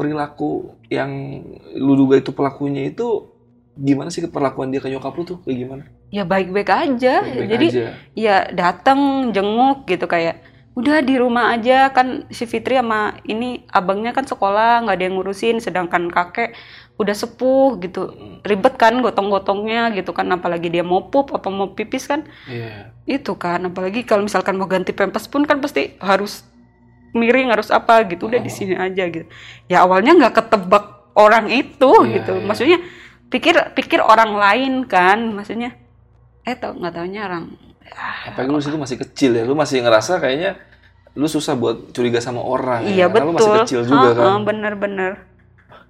[0.00, 1.44] perilaku yang
[1.76, 3.28] lu duga itu pelakunya itu
[3.76, 5.84] gimana sih perlakuan dia ke nyokap lu tuh kayak gimana?
[6.08, 7.20] Ya baik-baik aja.
[7.20, 7.86] Baik-baik Jadi aja.
[8.16, 10.40] ya datang jenguk gitu kayak
[10.72, 15.18] udah di rumah aja kan si Fitri sama ini abangnya kan sekolah nggak ada yang
[15.18, 16.54] ngurusin sedangkan kakek
[16.94, 18.12] udah sepuh gitu
[18.46, 22.94] ribet kan gotong-gotongnya gitu kan apalagi dia mau pup apa mau pipis kan Iya.
[23.04, 26.46] itu kan apalagi kalau misalkan mau ganti pempes pun kan pasti harus
[27.12, 28.54] miring harus apa gitu udah di Oh.
[28.54, 29.26] sini aja gitu
[29.66, 32.44] ya awalnya nggak ketebak orang itu Iya, gitu iya.
[32.44, 32.78] maksudnya
[33.26, 35.74] pikir pikir orang lain kan maksudnya
[36.42, 37.44] eh tau nggak taunya orang
[38.22, 40.54] Apalagi lu situ masih kecil ya, lu masih ngerasa kayaknya
[41.12, 43.06] lu susah buat curiga sama orang iya ya.
[43.06, 44.40] Karena betul lu masih kecil juga Ha-ha, kan.
[44.44, 45.12] bener-bener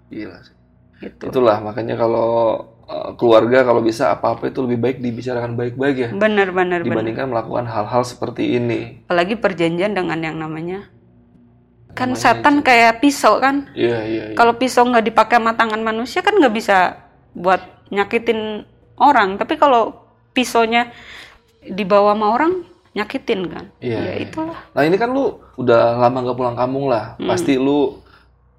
[0.08, 0.54] Gila sih.
[0.98, 2.28] gitu Itulah makanya kalau
[2.84, 6.88] uh, keluarga kalau bisa apa-apa itu lebih baik dibicarakan baik-baik ya bener-bener bener.
[6.88, 9.04] dibandingkan melakukan hal-hal seperti ini.
[9.04, 10.88] apalagi perjanjian dengan yang namanya
[11.92, 14.36] kan Namanya setan kayak pisau kan Iya, iya, iya.
[14.36, 16.96] kalau pisau nggak dipakai sama tangan manusia kan nggak bisa
[17.32, 18.64] buat nyakitin
[18.96, 19.96] orang tapi kalau
[20.30, 20.90] pisaunya
[21.60, 22.52] dibawa sama orang
[22.90, 24.14] nyakitin kan Iya, ya iya.
[24.24, 27.28] itulah Nah ini kan lu udah lama nggak pulang kampung lah, Hmm.
[27.28, 28.00] pasti lu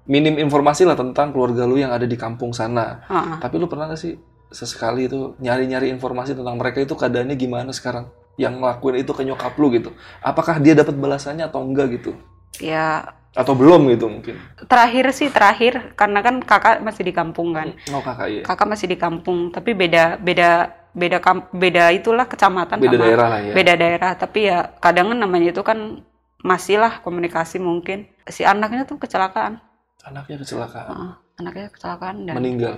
[0.02, 3.06] minim informasi lah tentang keluarga lu yang ada di kampung sana.
[3.06, 3.38] Ha-ha.
[3.38, 4.18] Tapi lu pernah gak sih
[4.50, 8.10] sesekali itu nyari-nyari informasi tentang mereka itu keadaannya gimana sekarang?
[8.34, 9.94] Yang ngelakuin itu ke nyokap lu gitu.
[10.18, 12.18] Apakah dia dapat balasannya atau enggak gitu?
[12.58, 14.36] Ya Atau belum gitu mungkin?
[14.62, 17.72] terakhir sih terakhir karena kan kakak masih di kampung kan.
[17.90, 18.42] Oh kakak iya.
[18.44, 20.50] Kakak masih di kampung tapi beda beda
[20.92, 23.52] beda kam- beda itulah kecamatan Beda sama daerah lah ya.
[23.56, 26.04] beda daerah tapi ya kadang kan namanya itu kan
[26.38, 29.56] masih lah komunikasi mungkin si anaknya tuh kecelakaan
[30.02, 30.86] Anaknya kecelakaan.
[30.90, 32.74] Heeh, anaknya kecelakaan dan Meninggal.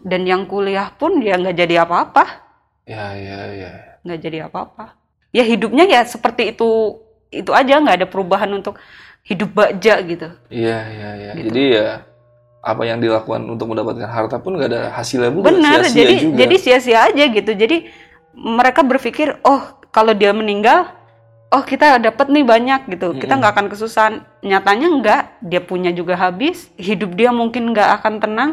[0.00, 2.24] dan yang kuliah pun dia nggak jadi apa-apa
[2.88, 3.70] Ya ya ya.
[4.00, 4.96] nggak jadi apa-apa
[5.28, 6.96] ya hidupnya ya seperti itu
[7.28, 8.80] itu aja nggak ada perubahan untuk
[9.28, 11.30] hidup baja gitu Iya iya iya.
[11.36, 11.46] Gitu.
[11.52, 11.88] Jadi ya
[12.58, 15.46] apa yang dilakukan untuk mendapatkan harta pun nggak ada hasilnya juga.
[15.54, 16.36] benar sia-sia jadi juga.
[16.42, 17.76] jadi sia-sia aja gitu jadi
[18.34, 20.90] mereka berpikir oh kalau dia meninggal
[21.48, 26.18] oh kita dapat nih banyak gitu kita nggak akan kesusahan nyatanya nggak dia punya juga
[26.18, 28.50] habis hidup dia mungkin nggak akan tenang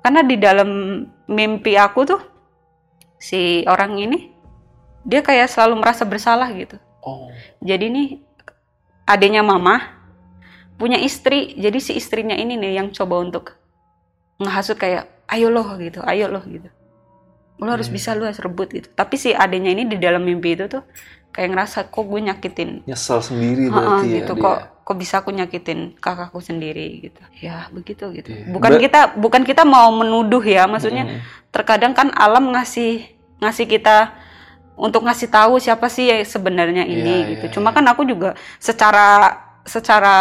[0.00, 0.70] karena di dalam
[1.26, 2.22] mimpi aku tuh
[3.18, 4.30] si orang ini
[5.02, 7.30] dia kayak selalu merasa bersalah gitu Oh.
[7.62, 8.25] jadi nih
[9.06, 9.80] adanya mama
[10.76, 11.54] punya istri.
[11.54, 13.56] Jadi si istrinya ini nih yang coba untuk
[14.36, 16.68] ngehasut kayak ayo loh gitu ayo loh gitu.
[17.56, 17.96] Lo harus Hmm.
[17.96, 18.88] bisa lo harus rebut gitu.
[18.92, 20.84] Tapi si adanya ini di dalam mimpi itu tuh
[21.32, 22.84] kayak ngerasa kok gue nyakitin?
[22.84, 24.32] Nyesel sendiri berarti ya gitu.
[24.36, 24.42] dia.
[24.44, 27.00] kok kok bisa aku nyakitin kakakku sendiri?
[27.00, 27.18] gitu.
[27.40, 28.28] Ya begitu gitu.
[28.28, 28.52] Iya.
[28.52, 30.68] bukan Ber- kita bukan kita mau menuduh ya.
[30.68, 31.20] Maksudnya Mm-mm.
[31.48, 33.08] terkadang kan alam ngasih
[33.40, 34.15] ngasih kita
[34.76, 37.44] untuk ngasih tahu siapa sih sebenarnya ini Iya, gitu.
[37.48, 37.76] iya, Cuma iya.
[37.76, 39.32] kan aku juga secara
[39.64, 40.16] secara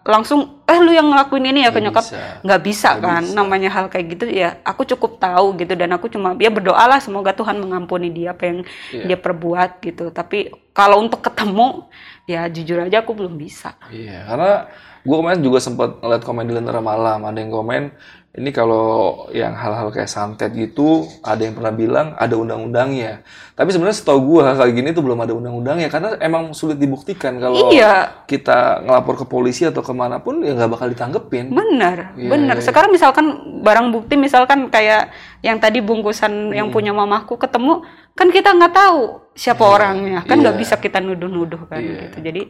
[0.00, 2.20] langsung eh lu yang ngelakuin ini ya ke Nggak nyokap bisa.
[2.42, 3.36] nggak bisa Nggak kan bisa.
[3.36, 7.30] namanya hal kayak gitu ya aku cukup tahu gitu dan aku cuma ya berdoalah semoga
[7.30, 8.58] Tuhan mengampuni dia apa yang
[8.90, 9.04] Iya.
[9.06, 10.38] dia perbuat gitu tapi
[10.72, 11.84] kalau untuk ketemu
[12.24, 14.52] ya jujur aja aku belum bisa Iya, karena
[15.00, 17.82] gue kemarin juga sempat ngeliat komen di Lentera Malam, ada yang komen
[18.30, 23.26] ini kalau yang hal-hal kayak santet gitu, ada yang pernah bilang ada undang-undangnya.
[23.58, 27.42] Tapi sebenarnya setahu gue hal kayak gini tuh belum ada undang-undangnya karena emang sulit dibuktikan
[27.42, 31.50] kalau iya kita ngelapor ke polisi atau ke mana pun ya nggak bakal ditanggepin.
[31.50, 32.56] Benar, Iya, benar.
[32.56, 32.66] iya, iya.
[32.70, 33.26] Sekarang misalkan
[33.66, 35.10] barang bukti misalkan kayak
[35.42, 37.82] yang tadi bungkusan yang punya mamaku ketemu,
[38.14, 40.62] kan kita nggak tahu siapa orangnya, kan nggak iya.
[40.62, 42.14] bisa kita nuduh-nuduh kan Iya.
[42.14, 42.18] gitu.
[42.22, 42.42] Jadi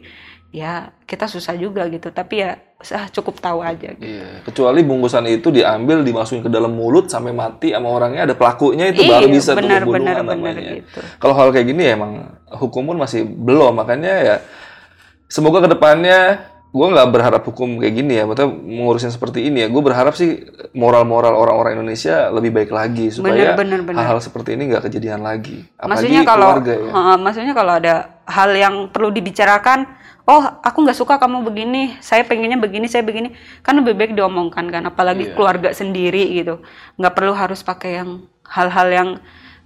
[0.51, 2.11] ya kita susah juga gitu.
[2.11, 2.59] Tapi ya
[2.91, 3.95] ah, cukup tahu aja.
[3.95, 4.19] Gitu.
[4.19, 8.91] Iya, kecuali bungkusan itu diambil dimasukin ke dalam mulut sampai mati sama orangnya ada pelakunya
[8.91, 10.99] itu Iya, baru bisa tuh benar, pembunuhan benar, gitu.
[11.17, 14.35] Kalau hal kayak gini ya emang hukum pun masih belum makanya ya
[15.31, 19.67] semoga ke depannya gue nggak berharap hukum kayak gini ya, maksudnya mengurusin seperti ini ya.
[19.67, 20.39] Gue berharap sih
[20.71, 23.99] moral-moral orang-orang Indonesia lebih baik lagi supaya benar, benar.
[23.99, 25.67] hal-hal seperti ini nggak kejadian lagi.
[25.75, 26.91] Apalagi Maksudnya kalau keluarga ya.
[26.95, 29.83] Heeh, maksudnya kalau ada hal yang perlu dibicarakan,
[30.31, 34.71] oh aku nggak suka kamu begini, saya pengennya begini, saya begini, kan lebih baik diomongkan
[34.71, 35.35] kan, apalagi Iya.
[35.35, 36.63] keluarga sendiri gitu,
[36.95, 39.09] nggak perlu harus pakai yang hal-hal yang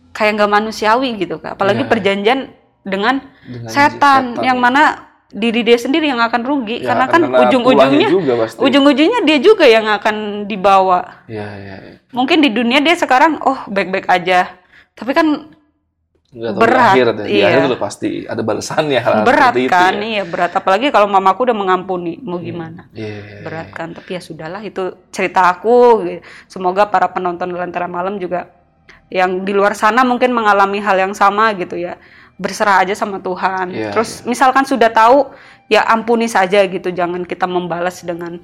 [0.10, 1.54] kayak nggak manusiawi gitu, Kak.
[1.62, 1.90] apalagi Iya.
[1.92, 2.40] perjanjian
[2.82, 4.42] dengan, Dengan setan, setan.
[4.42, 8.10] yang mana diri dia sendiri yang akan rugi, Ya, karena kan ujung-ujungnya,
[8.58, 11.26] ujung-ujungnya dia juga yang akan dibawa.
[11.30, 11.94] Iya, iya, iya.
[12.10, 14.50] Mungkin di dunia dia sekarang, oh baik-baik aja,
[14.96, 15.54] tapi kan
[16.36, 17.26] Nggak tahu Berat, akhir deh.
[17.32, 17.46] Di iya.
[17.48, 20.04] akhir udah pasti ada balasannya hal berat itu kan ya.
[20.04, 23.40] iya berat apalagi kalau mamaku udah mengampuni mau gimana Iya.
[23.48, 26.04] berat kan tapi ya sudahlah itu cerita aku
[26.52, 28.52] semoga para penonton Lentera Malam juga
[29.08, 31.96] yang di luar sana mungkin mengalami hal yang sama gitu ya
[32.36, 35.32] berserah aja sama Tuhan Iya, terus misalkan sudah tahu
[35.72, 38.44] ya ampuni saja gitu jangan kita membalas dengan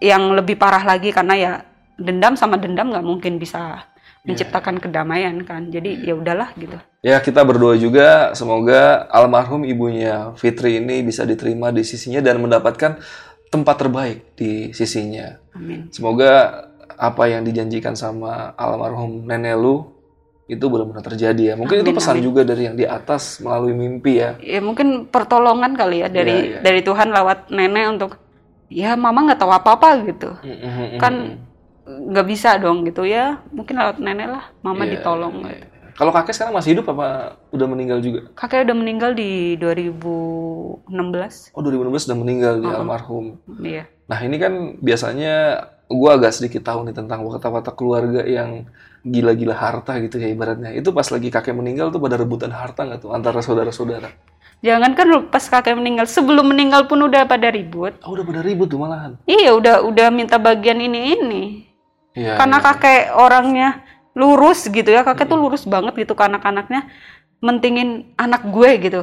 [0.00, 1.52] yang lebih parah lagi karena ya
[1.96, 3.84] dendam sama dendam nggak mungkin bisa.
[4.26, 10.82] Menciptakan kedamaian kan jadi ya udahlah gitu Ya kita berdoa juga semoga almarhum ibunya Fitri
[10.82, 12.98] ini bisa diterima di sisinya dan mendapatkan
[13.46, 15.38] tempat terbaik di sisinya.
[15.54, 16.66] amin Semoga
[16.98, 19.86] apa yang dijanjikan sama almarhum nenek lu
[20.46, 21.54] itu benar-benar terjadi ya.
[21.54, 22.24] Mungkin itu Amin, pesan amin.
[22.26, 24.38] juga dari yang di atas melalui mimpi ya.
[24.38, 26.60] ya mungkin pertolongan kali ya dari Iya, iya.
[26.62, 28.10] dari Tuhan lewat nenek untuk
[28.66, 30.98] ya mama nggak tahu apa-apa gitu Mm-mm.
[30.98, 31.38] kan
[31.86, 35.48] nggak bisa dong gitu ya mungkin lewat nenek lah mama Iya, ditolong iya.
[35.54, 35.66] gitu.
[35.96, 38.28] Kalau kakek sekarang masih hidup apa udah meninggal juga?
[38.36, 43.36] kakek udah meninggal di 2016 Oh 2016 sudah meninggal di almarhum.
[43.60, 45.32] iya Nah ini kan biasanya
[45.88, 48.64] gua agak sedikit tahu nih tentang watak-watak keluarga yang
[49.02, 50.70] gila-gila harta gitu ya ibaratnya.
[50.70, 54.08] Itu pas lagi kakek meninggal tuh pada rebutan harta nggak tuh antara saudara-saudara?
[54.56, 58.66] jangan kan pas kakek meninggal sebelum meninggal pun udah pada ribut Oh udah pada ribut
[58.66, 59.12] tuh malahan.
[59.24, 61.42] iya udah udah minta bagian ini ini
[62.16, 62.40] Iya.
[62.40, 62.64] karena iya.
[62.64, 63.68] kakek orangnya
[64.16, 66.88] lurus gitu ya kakek tuh lurus banget gitu ke anak-anaknya
[67.44, 69.02] mentingin anak gue gitu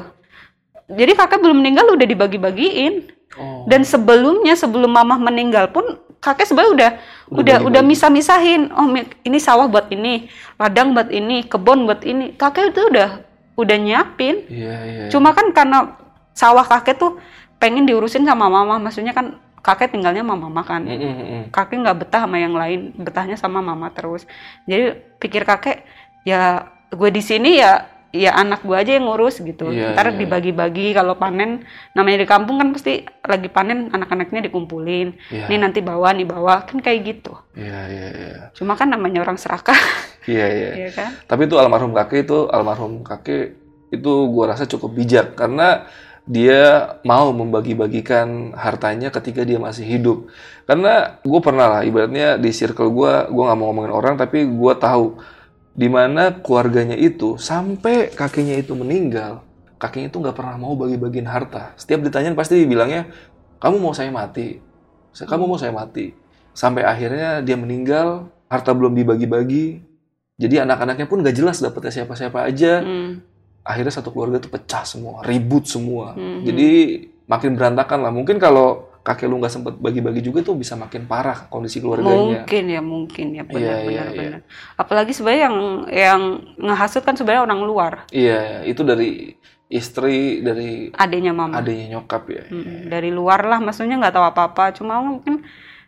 [0.89, 3.65] jadi kakek belum meninggal udah dibagi-bagiin Oh.
[3.65, 6.91] dan sebelumnya sebelum mamah meninggal pun kakek sebenarnya udah
[7.33, 8.69] Udah udah udah misah-misahin.
[8.77, 8.85] Oh,
[9.25, 10.29] ini sawah buat ini,
[10.61, 12.37] ladang buat ini, kebun buat ini.
[12.37, 13.25] Kakek itu udah
[13.57, 14.45] udah nyiapin.
[14.45, 15.05] Iya, iya.
[15.09, 15.97] Cuma kan karena
[16.37, 17.17] sawah kakek tuh
[17.57, 20.83] pengen diurusin sama mama, maksudnya kan kakek tinggalnya sama mama kan.
[20.83, 21.43] Mm, mm, mm.
[21.55, 24.27] Kakek nggak betah sama yang lain, betahnya sama mama terus.
[24.67, 25.87] Jadi pikir kakek
[26.27, 29.73] ya gue di sini ya ya anak gue aja yang ngurus gitu.
[29.73, 31.65] Iya, Ntar iya, dibagi-bagi kalau panen
[31.97, 35.17] namanya di kampung kan pasti lagi panen anak-anaknya dikumpulin.
[35.33, 35.49] Iya.
[35.49, 37.33] Ini nanti bawa nih bawa kan kayak gitu.
[37.57, 38.41] Iya, iya, iya.
[38.53, 39.75] Cuma kan namanya orang serakah,
[40.29, 40.69] Iya, iya.
[40.87, 41.09] ya kan?
[41.25, 43.57] Tapi itu almarhum kakek itu almarhum kakek
[43.89, 45.89] itu gua rasa cukup bijak karena
[46.23, 50.31] dia mau membagi-bagikan hartanya ketika dia masih hidup.
[50.63, 54.79] Karena gue pernah lah ibaratnya di circle gua gua nggak mau ngomongin orang tapi gua
[54.79, 55.19] tahu
[55.75, 59.43] di mana keluarganya itu sampai kakeknya itu meninggal,
[59.81, 61.75] kakeknya itu nggak pernah mau bagi-bagiin harta.
[61.75, 63.09] Setiap ditanyain pasti bilangnya
[63.59, 64.61] kamu mau saya mati,
[65.17, 66.15] kamu mau saya mati.
[66.53, 69.81] Sampai akhirnya dia meninggal, harta belum dibagi-bagi,
[70.37, 72.81] jadi anak-anaknya pun gak jelas dapetnya siapa-siapa aja.
[72.81, 73.21] Hmm.
[73.63, 76.11] Akhirnya satu keluarga tuh pecah semua, ribut semua.
[76.13, 76.43] Mhm.
[76.43, 76.69] Jadi
[77.25, 78.11] makin berantakan lah.
[78.11, 82.43] Mungkin kalau kakek lu nggak sempet bagi-bagi juga tuh bisa makin parah kondisi keluarganya.
[82.43, 84.19] Mungkin ya, mungkin ya Iya, benar iya, benar iya.
[84.19, 84.41] benar.
[84.75, 85.57] Apalagi sebenarnya yang
[85.91, 86.21] yang
[86.55, 89.35] ngehasut kan sebenarnya orang luar, Iya, itu dari
[89.67, 91.57] istri dari adiknya mama.
[91.57, 92.43] adanya nyokap ya.
[92.47, 95.43] Mm, dari luar lah maksudnya nggak tahu apa-apa cuma mungkin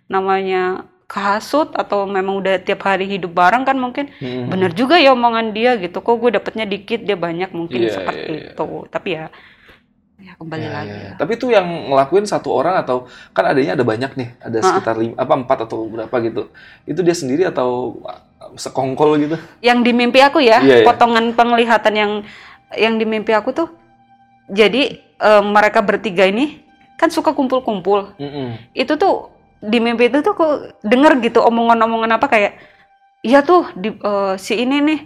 [0.05, 4.49] namanya kehasut atau memang udah tiap hari hidup bareng kan mungkin Mhm.
[4.49, 8.31] bener juga ya omongan dia gitu kok gue dapetnya dikit dia banyak mungkin Iya, seperti
[8.33, 8.51] iya, iya.
[8.57, 9.25] itu tapi ya
[10.15, 11.05] ya kembali Iya, lagi iya.
[11.11, 11.15] lah.
[11.19, 15.13] Tapi itu yang ngelakuin satu orang atau kan adanya ada banyak nih, ada sekitar lima,
[15.19, 16.41] apa empat atau berapa gitu.
[16.87, 17.99] Itu dia sendiri atau
[18.55, 19.35] sekongkol gitu?
[19.59, 20.85] yang di mimpi aku ya Iya, iya.
[20.87, 22.11] potongan penglihatan yang
[22.73, 23.67] yang di mimpi aku tuh
[24.47, 26.63] jadi eh, mereka bertiga ini
[26.95, 28.55] kan suka kumpul-kumpul Mm-mm.
[28.71, 29.34] itu tuh
[29.65, 30.47] di mimpi itu tuh aku
[30.83, 32.53] denger gitu omongan-omongan apa kayak
[33.21, 34.99] iya tuh di, eh, si ini nih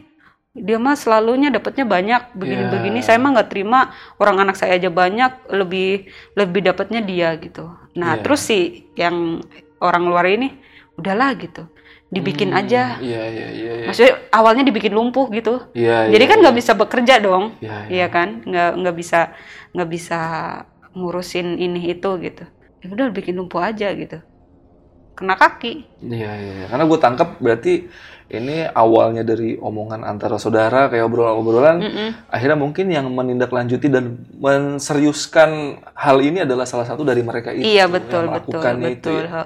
[0.59, 3.05] dia mah selalunya dapatnya banyak begini-begini Ya.
[3.05, 8.17] saya mah nggak terima orang anak saya aja banyak lebih lebih dapatnya dia gitu nah
[8.17, 8.21] Iya.
[8.25, 8.59] terus si
[8.97, 9.39] yang
[9.79, 10.51] orang luar ini
[10.99, 11.63] udahlah gitu
[12.09, 13.71] dibikin Hmm, aja Iya, iya, iya.
[13.79, 13.85] iya.
[13.87, 17.89] maksudnya awalnya dibikin lumpuh gitu Iya, jadi iya, kan nggak bisa bekerja dong Iya, iya.
[18.03, 19.19] Iya kan nggak nggak bisa
[19.71, 20.19] nggak bisa
[20.91, 22.43] ngurusin ini itu gitu
[22.81, 24.17] ya udah bikin lumpuh aja gitu
[25.19, 26.65] kena kaki Iya, iya, iya.
[26.71, 27.91] Karena gue tangkap berarti
[28.29, 32.09] ini awalnya dari omongan antara saudara kayak obrolan-obrolan, Mm-mm.
[32.29, 37.65] akhirnya mungkin yang menindaklanjuti dan menseriuskan hal ini adalah salah satu dari mereka itu.
[37.65, 39.41] iya yang betul betul itu betul ya.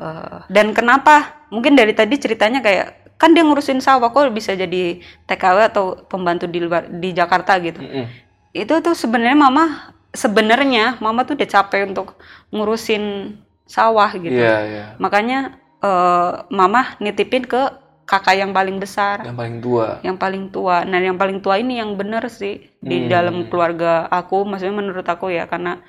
[0.51, 5.57] Dan kenapa mungkin dari tadi ceritanya kayak kan dia ngurusin sawah kok bisa jadi TKW
[5.71, 8.05] atau pembantu di luar di Jakarta gitu Mm-mm.
[8.51, 12.19] itu tuh sebenarnya mama sebenarnya mama tuh udah capek untuk
[12.51, 14.83] ngurusin sawah gitu Iya, iya.
[14.99, 17.61] makanya eh, mama nitipin ke
[18.03, 19.87] kakak yang paling besar Yang paling tua.
[20.03, 20.77] yang paling tua.
[20.83, 23.11] Nah, yang paling tua ini yang benar sih di Hmm.
[23.11, 25.79] dalam keluarga aku, maksudnya menurut aku ya karena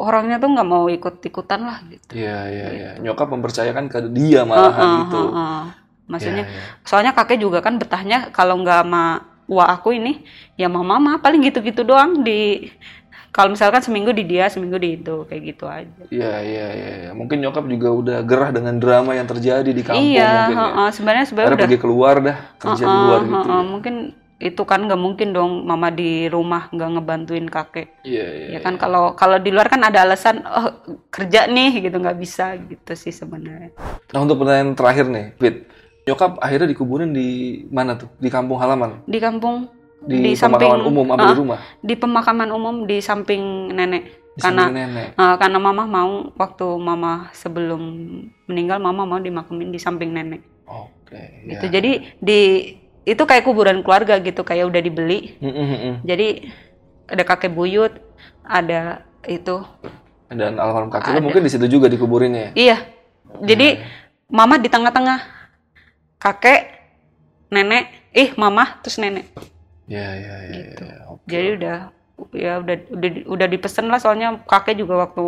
[0.00, 2.12] orangnya tuh nggak mau ikut-ikutan lah gitu.
[2.16, 2.90] Iya, iya, iya.
[3.04, 5.20] Nyokap mempercayakan ke dia malahan Heeh, gitu.
[5.30, 5.62] heeh.
[6.10, 6.64] Maksudnya, Iya, iya.
[6.82, 9.04] soalnya kakek juga kan betahnya kalau nggak sama
[9.46, 10.22] wa aku ini,
[10.58, 12.70] ya sama mama paling gitu-gitu doang di
[13.30, 16.02] kalau misalkan seminggu di dia, seminggu di itu, kayak gitu aja.
[16.10, 16.90] Iya, iya, iya.
[17.06, 17.10] iya.
[17.14, 20.66] Mungkin nyokap juga udah gerah dengan drama yang terjadi di kampung iya, mungkin ya.
[20.66, 23.34] heeh, sebenarnya sebenarnya Akhirnya udah pergi keluar dah, kerja di Heeh, luar gitu.
[23.46, 23.94] heeh, mungkin
[24.40, 27.88] itu kan nggak mungkin dong mama di rumah nggak ngebantuin kakek.
[28.02, 28.46] Iya, iya.
[28.56, 30.80] ya kan kalau kalau di luar kan ada alasan oh
[31.12, 33.68] kerja nih gitu nggak bisa gitu sih sebenarnya
[34.10, 35.56] Nah, untuk pertanyaan terakhir nih, Fit.
[36.08, 37.28] Nyokap akhirnya dikuburin di
[37.70, 38.08] mana tuh?
[38.18, 39.04] Di kampung halaman?
[39.06, 39.68] di kampung
[40.00, 41.58] Di, Di pemakaman samping- umum di Ah, rumah?
[41.78, 45.06] di pemakaman umum di samping nenek Di karena samping nenek.
[45.12, 47.82] eh, karena mama mau waktu mama sebelum
[48.44, 51.20] meninggal mama mau dimakamin di samping nenek Oke.
[51.46, 51.72] gitu ya.
[51.72, 52.40] jadi di
[53.02, 56.48] itu kayak kuburan keluarga gitu kayak udah dibeli Mm, jadi
[57.06, 57.92] ada kakek buyut
[58.42, 59.60] ada itu
[60.28, 62.50] Dan almarhum kakek lu mungkin di situ juga dikuburinnya ya?
[62.54, 62.76] Iya.
[63.42, 63.82] Jadi
[64.28, 65.18] mama di tengah-tengah.
[66.16, 66.60] Kakek,
[67.48, 69.26] nenek, ih mama terus nenek.
[69.90, 70.54] Iya, iya, iya.
[70.70, 70.82] Gitu.
[70.86, 70.98] iya.
[71.10, 71.26] Oke.
[71.26, 71.76] Jadi udah
[72.36, 75.24] ya udah udah udah dipesen lah soalnya kakek juga waktu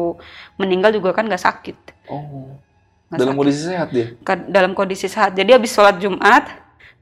[0.60, 1.76] meninggal juga kan nggak sakit.
[2.06, 2.54] Oh.
[3.10, 3.40] Nggak Dalam sakit.
[3.42, 4.06] kondisi sehat dia?
[4.22, 5.34] Ka- dalam kondisi sehat.
[5.34, 6.46] Jadi habis sholat Jumat,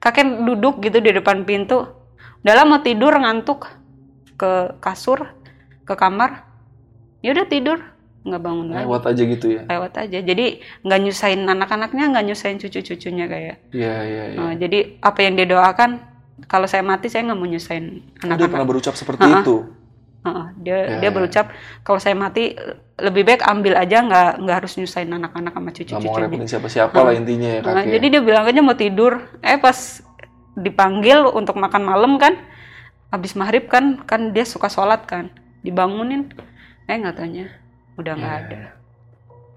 [0.00, 1.84] kakek duduk gitu di depan pintu.
[2.40, 3.68] Udah lah mau tidur ngantuk
[4.34, 5.28] ke kasur,
[5.84, 6.48] ke kamar.
[7.20, 7.78] Ya udah tidur,
[8.24, 8.88] nggak bangun lagi.
[8.88, 9.62] Lewat aja gitu ya?
[9.68, 10.18] Lewat aja.
[10.24, 10.46] Jadi
[10.80, 13.56] nggak nyusahin anak-anaknya, nggak nyusahin cucu-cucunya kayak.
[13.76, 14.38] Iya, iya, iya.
[14.40, 16.00] Nah, jadi apa yang dia doakan
[16.46, 17.86] kalau saya mati saya nggak mau nyusahin
[18.28, 18.68] Oh, dia pernah anak-anak.
[18.68, 19.40] berucap seperti Ha-ha.
[19.42, 19.56] itu?
[20.20, 21.14] Heeh, dia Ya, dia ya.
[21.16, 21.46] berucap
[21.80, 22.52] kalau saya mati
[23.00, 27.12] lebih baik ambil aja nggak nggak harus nyusahin anak-anak sama Nggak mau ngerepotin siapa-siapa lah
[27.16, 27.90] intinya ya Nah, kakek.
[27.96, 29.12] jadi dia bilang aja mau tidur.
[29.40, 30.04] Eh pas
[30.56, 32.36] dipanggil untuk makan malam kan,
[33.10, 35.30] habis maghrib kan, kan dia suka sholat kan,
[35.62, 36.30] dibangunin.
[36.86, 37.46] Eh nggak tanya,
[37.96, 38.60] udah nggak Ya, ada.
[38.66, 38.70] ya.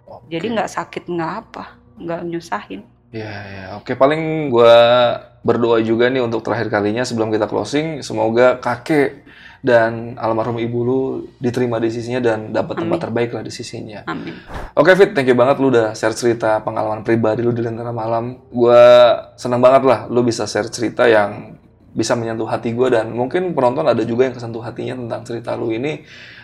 [0.07, 0.25] Oke.
[0.31, 1.63] Jadi nggak sakit nggak apa,
[1.99, 2.81] nggak nyusahin.
[3.13, 3.63] Ya, ya.
[3.77, 4.73] Oke, paling gua
[5.43, 9.27] berdoa juga nih untuk terakhir kalinya sebelum kita closing, semoga kakek
[9.63, 11.01] dan almarhum ibu lu
[11.39, 14.03] diterima di sisinya dan dapat tempat terbaik lah di sisinya.
[14.07, 14.35] Amin.
[14.75, 18.39] Oke Fit, thank you banget lu udah share cerita pengalaman pribadi lu di Lentera Malam.
[18.51, 18.81] Gua
[19.39, 21.55] senang banget lah lu bisa share cerita yang
[21.95, 25.71] bisa menyentuh hati gua dan mungkin penonton ada juga yang kesentuh hatinya tentang cerita lu
[25.71, 26.03] ini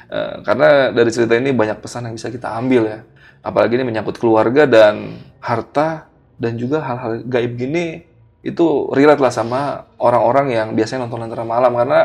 [0.09, 2.99] Eh, karena dari cerita ini banyak pesan yang bisa kita ambil ya.
[3.45, 6.09] Apalagi ini menyangkut keluarga dan harta
[6.41, 8.08] dan juga hal-hal gaib gini
[8.39, 11.75] itu relate lah sama orang-orang yang biasanya nonton Lentera Malam.
[11.75, 11.99] Karena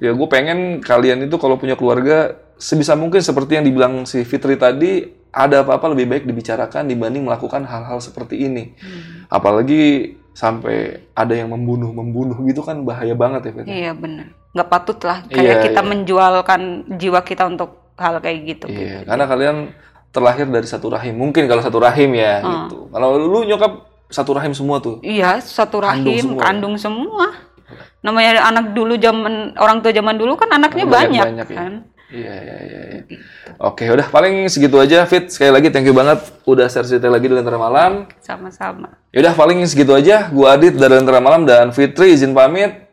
[0.00, 4.56] ya gue pengen kalian itu kalau punya keluarga sebisa mungkin seperti yang dibilang si Fitri
[4.56, 8.72] tadi ada apa-apa lebih baik dibicarakan dibanding melakukan hal-hal seperti ini.
[9.28, 13.70] Apalagi sampai ada yang membunuh membunuh gitu kan bahaya banget ya Fitri.
[13.70, 14.26] Iya benar.
[14.50, 15.88] Nggak patut lah Iya, kayak kita iya.
[15.88, 16.60] menjualkan
[16.98, 18.66] jiwa kita untuk hal kayak gitu.
[18.72, 19.56] iya karena kalian
[20.10, 21.14] terlahir dari satu rahim.
[21.20, 22.88] Mungkin kalau satu rahim ya gitu.
[22.90, 26.40] Kalau lu nyokap satu rahim semua tuh Iya, satu Kandung rahim, semua.
[26.42, 27.26] kandung semua.
[28.00, 31.56] Namanya anak dulu zaman orang tua zaman dulu kan anaknya banyak, banyak ya.
[31.56, 31.72] kan.
[32.10, 32.80] Iya, iya, iya.
[32.90, 33.00] iya.
[33.62, 35.30] Oke, udah paling segitu aja, Fit.
[35.30, 38.10] Sekali lagi thank you banget udah share cerita lagi di Lentera Malam.
[38.18, 38.98] Sama-sama.
[39.14, 40.26] Yaudah paling segitu aja.
[40.26, 42.89] Gua Adit dari Lentera Malam dan Fitri izin pamit.